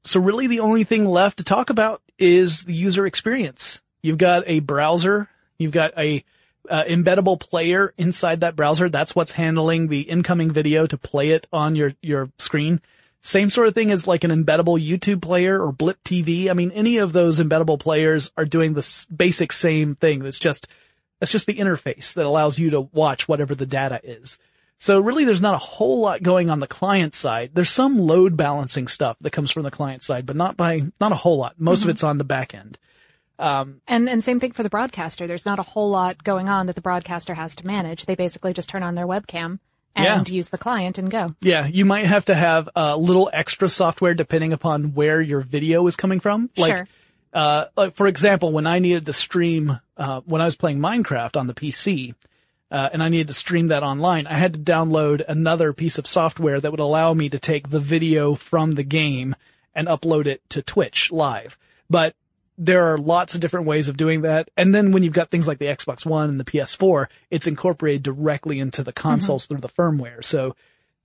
[0.03, 3.81] So really the only thing left to talk about is the user experience.
[4.01, 6.23] You've got a browser, you've got a
[6.69, 8.89] uh, embeddable player inside that browser.
[8.89, 12.81] That's what's handling the incoming video to play it on your, your screen.
[13.21, 16.49] Same sort of thing as like an embeddable YouTube player or Blip TV.
[16.49, 20.19] I mean, any of those embeddable players are doing the basic same thing.
[20.19, 20.67] That's just,
[21.19, 24.39] that's just the interface that allows you to watch whatever the data is.
[24.79, 27.51] So really there's not a whole lot going on the client side.
[27.53, 31.11] There's some load balancing stuff that comes from the client side, but not by, not
[31.11, 31.59] a whole lot.
[31.59, 31.89] Most mm-hmm.
[31.89, 32.79] of it's on the back end.
[33.37, 35.25] Um, and and same thing for the broadcaster.
[35.25, 38.05] There's not a whole lot going on that the broadcaster has to manage.
[38.05, 39.57] They basically just turn on their webcam
[39.95, 40.35] and yeah.
[40.35, 41.35] use the client and go.
[41.41, 45.85] Yeah, you might have to have a little extra software depending upon where your video
[45.87, 46.49] is coming from.
[46.55, 46.87] Like, sure.
[47.33, 51.37] uh, like for example, when I needed to stream, uh, when I was playing Minecraft
[51.37, 52.15] on the PC,
[52.71, 56.07] uh, and I needed to stream that online, I had to download another piece of
[56.07, 59.35] software that would allow me to take the video from the game
[59.75, 61.57] and upload it to Twitch live.
[61.89, 62.15] But
[62.61, 64.51] there are lots of different ways of doing that.
[64.55, 68.03] And then when you've got things like the Xbox One and the PS4, it's incorporated
[68.03, 69.55] directly into the consoles mm-hmm.
[69.55, 70.23] through the firmware.
[70.23, 70.55] So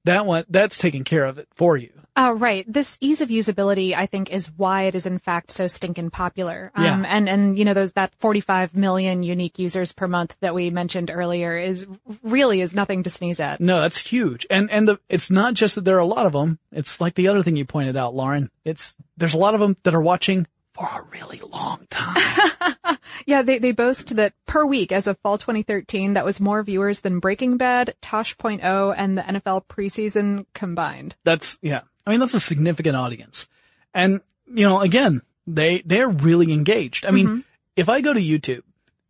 [0.05, 1.91] that one, that's taking care of it for you.
[2.15, 2.71] Oh, right.
[2.71, 6.73] This ease of usability, I think, is why it is in fact so stinking popular.
[6.75, 7.03] Um, yeah.
[7.09, 11.11] and, and, you know, those, that 45 million unique users per month that we mentioned
[11.11, 11.87] earlier is
[12.23, 13.63] really is nothing to sneeze at.
[13.63, 14.47] No, that's huge.
[14.51, 16.59] And, and the, it's not just that there are a lot of them.
[16.71, 18.51] It's like the other thing you pointed out, Lauren.
[18.65, 20.47] It's, there's a lot of them that are watching
[20.77, 22.99] for a really long time.
[23.27, 27.01] yeah, they, they boast that per week as of fall 2013, that was more viewers
[27.01, 31.17] than Breaking Bad, Tosh.0, and the NFL preseason combined.
[31.25, 31.83] That's, yeah.
[32.07, 33.49] I mean, that's a significant audience.
[33.95, 37.07] And, you know, again, they, they're really engaged.
[37.07, 37.41] I mean, mm-hmm.
[37.77, 38.63] if I go to YouTube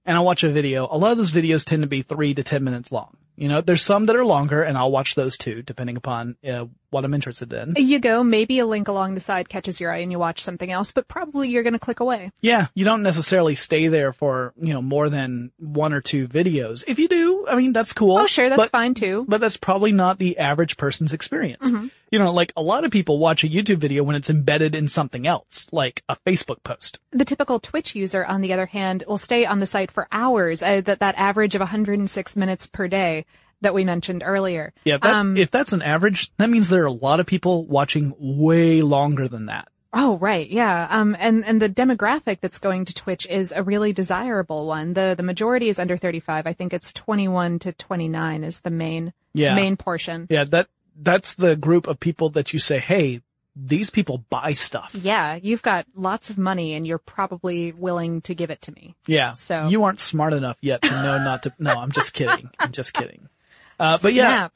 [0.04, 2.42] and I watch a video, a lot of those videos tend to be three to
[2.42, 3.16] 10 minutes long.
[3.36, 6.66] You know, there's some that are longer and I'll watch those too, depending upon uh,
[6.96, 7.74] what I'm interested in.
[7.76, 10.72] You go, maybe a link along the side catches your eye and you watch something
[10.72, 12.32] else, but probably you're going to click away.
[12.40, 16.84] Yeah, you don't necessarily stay there for, you know, more than one or two videos.
[16.88, 18.16] If you do, I mean, that's cool.
[18.16, 19.26] Oh, sure, that's but, fine too.
[19.28, 21.68] But that's probably not the average person's experience.
[21.68, 21.88] Mm-hmm.
[22.10, 24.88] You know, like a lot of people watch a YouTube video when it's embedded in
[24.88, 26.98] something else, like a Facebook post.
[27.10, 30.62] The typical Twitch user, on the other hand, will stay on the site for hours,
[30.62, 33.26] uh, that, that average of 106 minutes per day
[33.60, 34.72] that we mentioned earlier.
[34.84, 37.66] Yeah, that, um, if that's an average, that means there are a lot of people
[37.66, 39.68] watching way longer than that.
[39.98, 40.48] Oh, right.
[40.48, 40.86] Yeah.
[40.90, 44.92] Um, and, and the demographic that's going to Twitch is a really desirable one.
[44.92, 46.46] The, the majority is under 35.
[46.46, 49.54] I think it's 21 to 29 is the main, yeah.
[49.54, 50.26] main portion.
[50.28, 50.44] Yeah.
[50.44, 50.68] That,
[51.00, 53.22] that's the group of people that you say, Hey,
[53.54, 54.90] these people buy stuff.
[54.94, 55.38] Yeah.
[55.42, 58.94] You've got lots of money and you're probably willing to give it to me.
[59.06, 59.32] Yeah.
[59.32, 62.50] So you aren't smart enough yet to know not to, no, I'm just kidding.
[62.58, 63.30] I'm just kidding.
[63.78, 64.48] Uh, but yeah,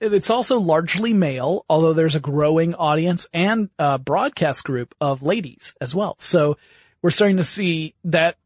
[0.00, 5.74] it's also largely male, although there's a growing audience and a broadcast group of ladies
[5.80, 6.16] as well.
[6.18, 6.56] So
[7.02, 8.36] we're starting to see that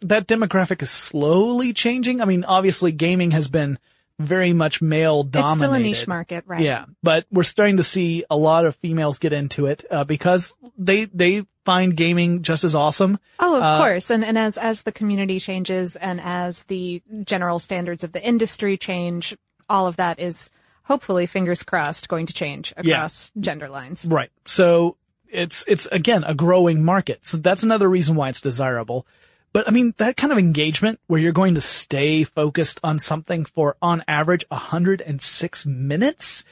[0.00, 2.20] that demographic is slowly changing.
[2.20, 3.78] I mean, obviously gaming has been
[4.18, 5.54] very much male dominated.
[5.54, 6.62] It's still a niche market, right?
[6.62, 10.54] Yeah, but we're starting to see a lot of females get into it uh, because
[10.78, 13.18] they they find gaming just as awesome.
[13.40, 14.10] Oh, of uh, course.
[14.10, 18.76] And and as as the community changes and as the general standards of the industry
[18.76, 19.36] change,
[19.68, 20.50] all of that is
[20.84, 23.42] hopefully fingers crossed going to change across yeah.
[23.42, 24.06] gender lines.
[24.08, 24.30] Right.
[24.44, 24.96] So
[25.28, 27.26] it's, it's again a growing market.
[27.26, 29.06] So that's another reason why it's desirable.
[29.54, 33.44] But I mean, that kind of engagement where you're going to stay focused on something
[33.44, 36.44] for on average 106 minutes,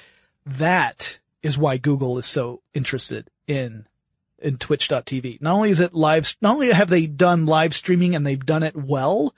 [0.46, 3.86] that is why Google is so interested in
[4.38, 5.40] in twitch.tv.
[5.40, 8.62] Not only is it live, not only have they done live streaming and they've done
[8.62, 9.34] it well,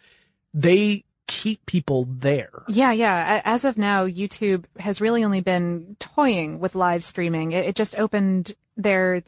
[0.53, 2.63] they keep people there.
[2.69, 3.43] Yeah, yeah.
[3.45, 7.53] As of now, YouTube has really only been toying with live streaming.
[7.53, 9.23] It, it, just opened their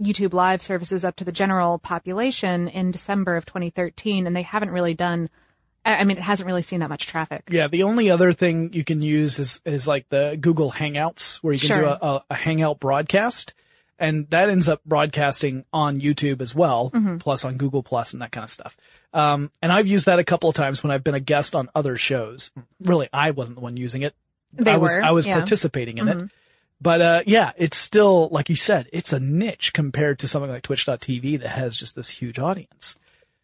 [0.00, 4.70] YouTube live services up to the general population in December of 2013, and they haven't
[4.70, 5.28] really done.
[5.84, 7.44] I mean, it hasn't really seen that much traffic.
[7.48, 11.54] Yeah, the only other thing you can use is is like the Google Hangouts, where
[11.54, 11.80] you can sure.
[11.80, 13.54] do a, a Hangout broadcast
[13.98, 17.18] and that ends up broadcasting on YouTube as well, mm-hmm.
[17.18, 18.76] plus on Google Plus and that kind of stuff.
[19.12, 21.68] Um, and I've used that a couple of times when I've been a guest on
[21.74, 22.50] other shows.
[22.80, 24.14] Really, I wasn't the one using it.
[24.52, 25.34] They I was, were, I was yeah.
[25.34, 26.24] participating in mm-hmm.
[26.26, 26.30] it.
[26.80, 30.62] But, uh, yeah, it's still, like you said, it's a niche compared to something like
[30.62, 32.96] twitch.tv that has just this huge audience.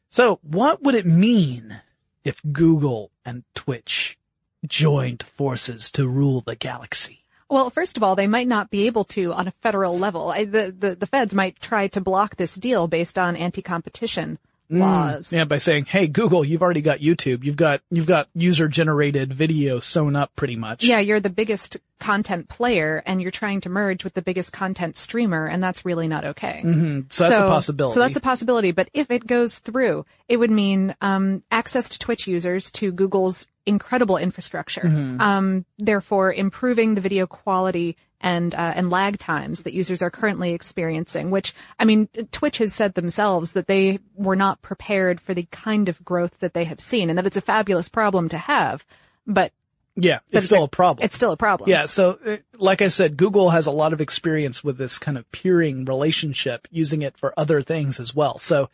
[0.09, 1.81] So what would it mean
[2.23, 4.17] if Google and Twitch
[4.65, 7.24] joined forces to rule the galaxy?
[7.51, 10.31] Well, first of all, they might not be able to on a federal level.
[10.31, 14.39] I, the, the the feds might try to block this deal based on anti-competition
[14.71, 14.81] Mm.
[14.81, 15.33] laws.
[15.33, 17.45] Yeah, by saying, "Hey Google, you've already got YouTube.
[17.45, 22.49] You've got you've got user-generated video sewn up pretty much." Yeah, you're the biggest content
[22.49, 26.25] player and you're trying to merge with the biggest content streamer and that's really not
[26.25, 26.61] okay.
[26.63, 27.95] hmm So that's a possibility.
[27.95, 31.99] So that's a possibility, but if it goes through, it would mean um, access to
[31.99, 34.83] Twitch users to Google's incredible infrastructure.
[34.83, 35.21] Mhm.
[35.21, 40.55] Um, therefore, improving the video quality and uh, and lag times that users are currently
[40.55, 41.31] experiencing.
[41.31, 45.91] Which I mean, Twitch has said themselves that they were not prepared for the kind
[45.91, 48.87] of growth that they have seen, and that it's a fabulous problem to have.
[49.27, 49.53] But
[49.95, 51.05] yeah, it's still a problem.
[51.05, 51.69] It's still a problem.
[51.69, 55.19] Yeah, so uh, like I said, Google has a lot of experience with this kind
[55.19, 58.39] of peering relationship, using it for other things as well.
[58.39, 58.71] So,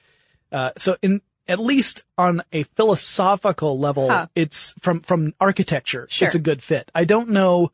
[0.52, 4.26] uh, so in at least on a philosophical level, Huh.
[4.36, 6.26] it's from from architecture, Sure.
[6.26, 6.88] it's a good fit.
[6.94, 7.72] I don't know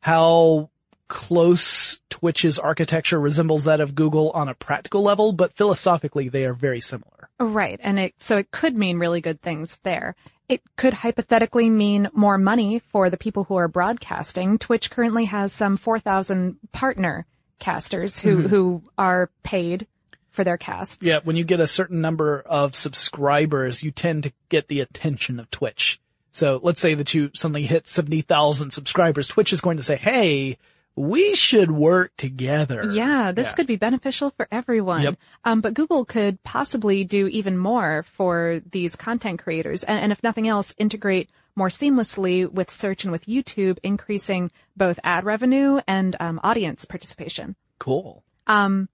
[0.00, 0.70] how
[1.08, 6.54] close Twitch's architecture resembles that of Google on a practical level, but philosophically they are
[6.54, 7.28] very similar.
[7.40, 7.80] Right.
[7.82, 10.14] And it, so it could mean really good things there.
[10.48, 14.58] It could hypothetically mean more money for the people who are broadcasting.
[14.58, 17.26] Twitch currently has some 4,000 partner
[17.58, 18.46] casters who, Mhm.
[18.48, 19.86] who are paid
[20.30, 20.98] for their casts.
[21.02, 25.40] Yeah, when you get a certain number of subscribers, you tend to get the attention
[25.40, 26.00] of Twitch.
[26.30, 29.28] So let's say that you suddenly hit 70,000 subscribers.
[29.28, 30.56] Twitch is going to say, hey,
[30.98, 32.84] we should work together.
[32.92, 33.52] Yeah, this Yeah.
[33.54, 35.02] could be beneficial for everyone.
[35.02, 35.18] Yep.
[35.44, 39.84] Um, but Google could possibly do even more for these content creators.
[39.84, 44.98] And, and if nothing else, integrate more seamlessly with search and with YouTube, increasing both
[45.04, 47.56] ad revenue and um, audience participation.
[47.78, 48.22] Cool.
[48.46, 48.88] Um,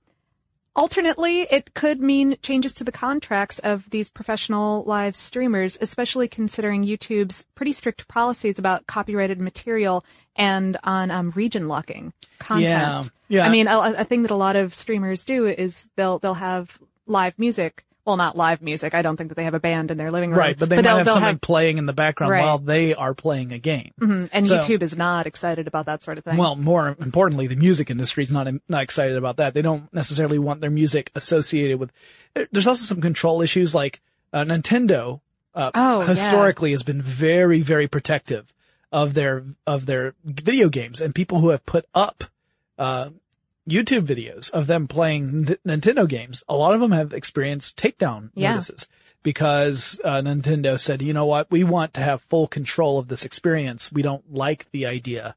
[0.76, 6.84] alternately, it could mean changes to the contracts of these professional live streamers, especially considering
[6.84, 10.04] YouTube's pretty strict policies about copyrighted material
[10.36, 12.68] and on um, region locking content.
[12.68, 13.46] Yeah, yeah.
[13.46, 16.78] I mean, a, a thing that a lot of streamers do is they'll they'll have
[17.06, 17.84] live music.
[18.04, 18.92] Well, not live music.
[18.94, 20.38] I don't think that they have a band in their living room.
[20.38, 22.42] Right, but they might they'll, have something playing in the background Right.
[22.42, 23.92] while they are playing a game.
[24.00, 26.36] Mhm, And So- YouTube is not excited about that sort of thing.
[26.36, 29.54] Well, more importantly, the music industry is not not excited about that.
[29.54, 31.92] They don't necessarily want their music associated with.
[32.52, 34.02] There's also some control issues, like
[34.32, 35.20] uh, Nintendo.
[35.54, 36.08] Uh, Oh, yeah.
[36.08, 38.52] historically has been very, very protective
[38.92, 42.24] of their of their video games and people who have put up
[42.76, 43.10] uh,
[43.68, 46.44] YouTube videos of them playing Nintendo games.
[46.48, 48.52] A lot of them have experienced takedown Yeah.
[48.52, 48.86] notices
[49.22, 53.24] because uh, Nintendo said, you know what, we want to have full control of this
[53.24, 53.90] experience.
[53.90, 55.34] We don't like the idea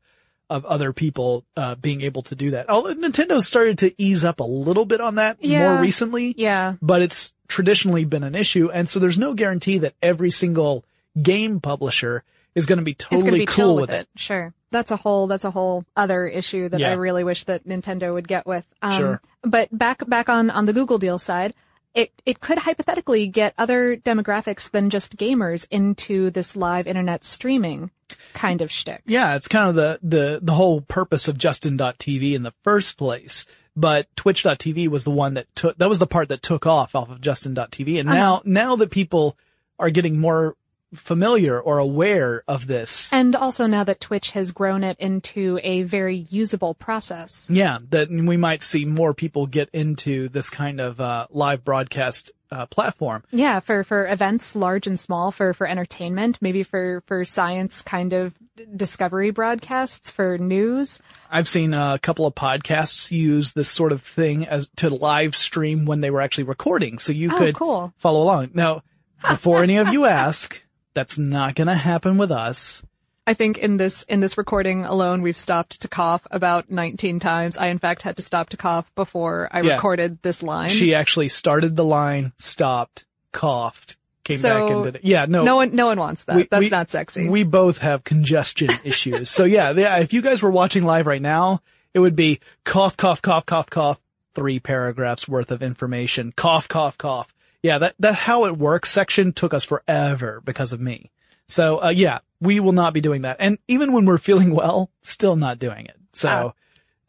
[0.50, 2.70] of other people uh, being able to do that.
[2.70, 5.74] Although Nintendo started to ease up a little bit on that Yeah.
[5.74, 6.76] more recently, yeah.
[6.82, 10.86] but it's traditionally been an issue, and so there's no guarantee that every single
[11.22, 12.24] game publisher
[12.56, 14.08] is going to be it's going to totally be cool with with it.
[14.16, 14.54] Sure.
[14.72, 16.90] That's a whole, that's a whole other issue that Yeah.
[16.90, 18.66] I really wish that Nintendo would get with.
[18.82, 19.22] Um, Sure.
[19.44, 21.54] But back, back on, on the Google deal side,
[21.94, 27.92] it, it could hypothetically get other demographics than just gamers into this live internet streaming
[28.34, 29.02] kind of shtick.
[29.06, 33.46] Yeah, it's kind of the, the, the whole purpose of Justin.tv in the first place.
[33.76, 37.10] But Twitch.tv was the one that took, that was the part that took off off
[37.10, 38.00] of Justin.tv.
[38.00, 38.44] And now, Uh-huh.
[38.46, 39.38] now that people
[39.80, 40.56] are getting more
[40.94, 45.84] familiar or aware of this, And also now that Twitch has grown it into a
[45.84, 47.48] very usable process.
[47.50, 52.32] yeah, that we might see more people get into this kind of, uh, live broadcast,
[52.50, 53.24] uh, platform.
[53.32, 58.14] Yeah, for, for events large and small, for, for entertainment, maybe for, for science kind
[58.14, 58.34] of
[58.76, 61.02] discovery broadcasts, for news.
[61.30, 65.86] I've seen a couple of podcasts use this sort of thing as to live stream
[65.86, 66.98] when they were actually recording.
[67.00, 67.94] So you Oh, could cool.
[67.98, 68.52] follow along.
[68.54, 68.84] Now,
[69.28, 70.64] before any of you ask,
[70.98, 72.84] that's not going to happen with us.
[73.28, 77.56] I think in this in this recording alone, we've stopped to cough about 19 times.
[77.58, 79.76] I in fact had to stop to cough before I Yeah.
[79.76, 80.70] recorded this line.
[80.70, 85.02] She actually started the line, stopped, coughed, came So, back and did it.
[85.04, 85.44] Yeah, no.
[85.44, 86.36] no one no one wants that.
[86.38, 87.28] we- That's we- not sexy.
[87.30, 89.30] We both have congestion issues.
[89.30, 91.62] So yeah, yeah, if you guys were watching live right now,
[91.94, 94.00] it would be cough, cough, cough, cough, cough,
[94.36, 96.32] three paragraphs worth of information.
[96.36, 97.34] Cough, cough, cough.
[97.68, 101.12] Yeah, that, that how it works section took us forever because of me.
[101.48, 103.38] So, uh, yeah, we will not be doing that.
[103.40, 105.98] And even when we're feeling well, still not doing it.
[106.14, 106.54] So,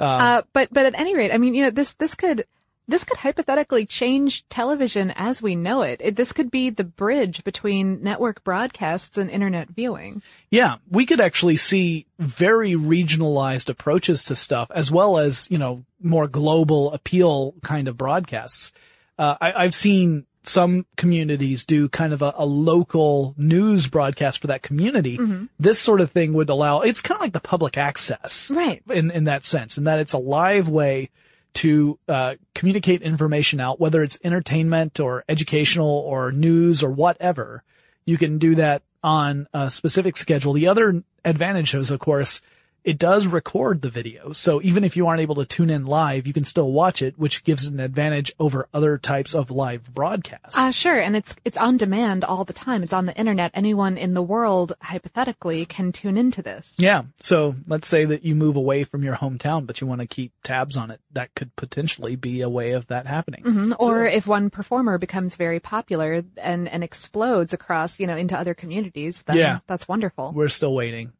[0.01, 2.45] um, uh, but but at any rate, I mean, you know, this this could
[2.89, 6.01] this could hypothetically change television as we know it.
[6.03, 6.17] it.
[6.17, 10.23] This could be the bridge between network broadcasts and internet viewing.
[10.51, 15.85] Yeah, we could actually see very regionalized approaches to stuff as well as, you know,
[16.01, 18.73] more global appeal kind of broadcasts.
[19.19, 24.47] Uh, I, I've seen some communities do kind of a, a local news broadcast for
[24.47, 25.19] that community.
[25.19, 25.49] Mhm.
[25.59, 28.51] This sort of thing would allow, it's kind of like the public access.
[28.51, 28.83] Right.
[28.91, 31.11] In, in that sense, in that it's a live way
[31.55, 37.63] to, uh, communicate information out, whether it's entertainment or educational or news or whatever.
[38.07, 40.53] You can do that on a specific schedule.
[40.53, 42.41] The other advantage is, of course,
[42.85, 44.33] it does record the video.
[44.33, 47.19] So even if you aren't able to tune in live, you can still watch it,
[47.19, 50.57] which gives an advantage over other types of live broadcasts.
[50.57, 52.83] Uh, sure, and it's it's on demand all the time.
[52.83, 53.51] It's on the internet.
[53.55, 56.75] Anyone in the world, hypothetically, can tune into this.
[56.79, 57.03] Yeah.
[57.21, 60.33] So let's say that you move away from your hometown, but you want to keep
[60.43, 61.01] tabs on it.
[61.13, 63.43] That could potentially be a way of that happening.
[63.43, 68.17] hmm So- Or if one performer becomes very popular and and explodes across, you know,
[68.17, 69.59] into other communities, then Yeah.
[69.67, 70.33] that's wonderful.
[70.33, 71.13] we're still waiting.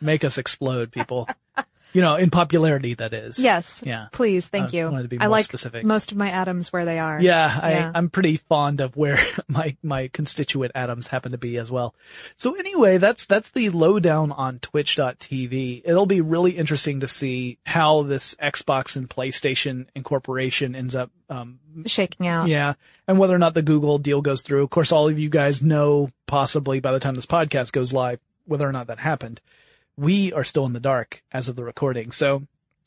[0.00, 1.28] Make us explode, people.
[1.92, 3.38] you know, in popularity, that is.
[3.38, 3.82] Yes.
[3.84, 4.08] Yeah.
[4.12, 4.84] Please, thank I you.
[4.84, 5.84] wanted to be I more like specific.
[5.84, 7.20] most of my atoms where they are.
[7.20, 9.18] Yeah, I, I'm pretty fond of where
[9.48, 11.94] my, my constituent atoms happen to be as well.
[12.36, 15.82] So anyway, that's, that's the lowdown on twitch.tv.
[15.84, 21.58] It'll be really interesting to see how this Xbox and PlayStation incorporation ends up, um,
[21.86, 22.48] shaking out.
[22.48, 22.74] yeah.
[23.06, 24.62] And whether or not the Google deal goes through.
[24.62, 28.20] Of course, all of you guys know possibly by the time this podcast goes live,
[28.44, 29.40] whether or not that happened.
[29.98, 32.12] We are still in the dark as of the recording.
[32.12, 32.44] So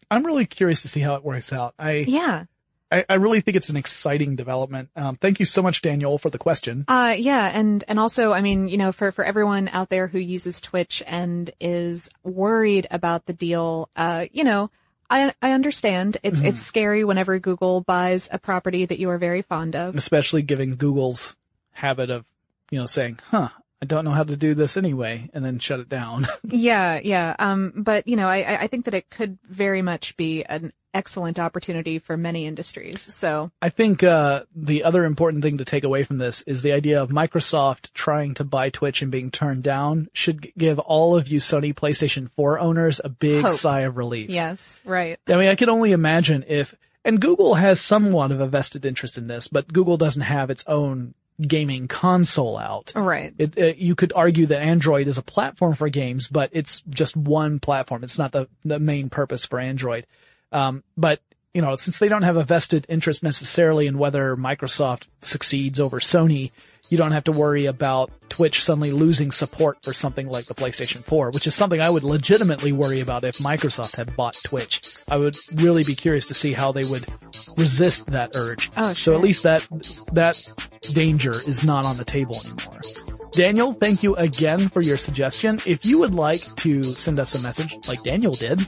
[0.10, 1.74] I'm really curious to see how it works out.
[1.78, 2.46] I, Yeah.
[2.90, 4.90] I, I really think it's an exciting development.
[4.98, 6.84] Um, thank you so much, Daniel, for the question.
[6.90, 10.20] Uh, yeah, and, and also, I mean, you know, for, for everyone out there who
[10.20, 14.70] uses Twitch and is worried about the deal, uh, you know,
[15.10, 16.18] I, I understand.
[16.24, 16.46] It's, Mhm.
[16.48, 19.96] it's scary whenever Google buys a property that you are very fond of.
[19.96, 21.36] Especially given Google's
[21.72, 22.26] habit of,
[22.72, 23.50] you know, saying, huh,
[23.82, 26.28] I don't know how to do this anyway, and then shut it down.
[26.48, 27.36] Yeah, yeah.
[27.40, 31.40] Um, but you know, I, I- think that it could very much be an excellent
[31.40, 33.02] opportunity for many industries.
[33.16, 36.74] So, I think uh, the other important thing to take away from this is the
[36.74, 41.30] idea of Microsoft trying to buy Twitch and being turned down should give all of
[41.30, 43.54] you Sony PlayStation 4 owners a big Hope.
[43.54, 44.30] sigh of relief.
[44.30, 45.18] yes, right.
[45.28, 46.76] I mean, I can only imagine if,
[47.06, 50.66] and Google has somewhat of a vested interest in this, but Google doesn't have its
[50.68, 51.14] own
[51.48, 52.92] gaming console out.
[52.96, 53.34] Right.
[53.38, 57.16] It, uh, you could argue that Android is a platform for games, but it's just
[57.18, 58.04] one platform.
[58.04, 60.06] It's not the, the main purpose for Android.
[60.52, 61.22] Um, but,
[61.54, 66.00] you know, since they don't have a vested interest necessarily in whether Microsoft succeeds over
[66.00, 66.52] Sony,
[66.92, 71.04] you don't have to worry about Twitch suddenly losing support for something like the PlayStation
[71.04, 74.82] 4, which is something I would legitimately worry about if Microsoft had bought Twitch.
[75.10, 77.06] I would really be curious to see how they would
[77.58, 78.70] resist that urge.
[78.76, 79.66] Oh, So at least that,
[80.12, 80.44] that
[80.94, 82.82] danger is not on the table anymore.
[83.32, 85.60] Daniel, thank you again for your suggestion.
[85.66, 88.60] If you would like to send us a message like Daniel did,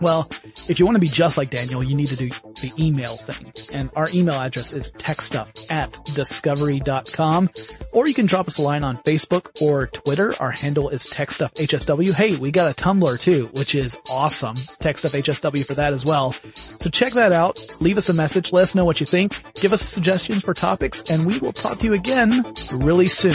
[0.00, 0.28] well,
[0.68, 3.52] if you want to be just like Daniel, you need to do the email thing.
[3.74, 7.50] And our email address is techstuff at discovery.com.
[7.92, 10.34] Or you can drop us a line on Facebook or Twitter.
[10.40, 12.12] Our handle is techstuffhsw.
[12.12, 14.56] Hey, we got a Tumblr too, which is awesome.
[14.56, 16.32] Techstuffhsw for that as well.
[16.80, 17.58] So check that out.
[17.80, 18.52] Leave us a message.
[18.52, 19.40] Let us know what you think.
[19.54, 23.34] Give us suggestions for topics and we will talk to you again really soon.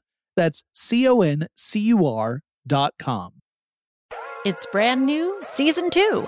[0.35, 3.33] That's C O N C U R dot com.
[4.45, 6.27] It's brand new, season two.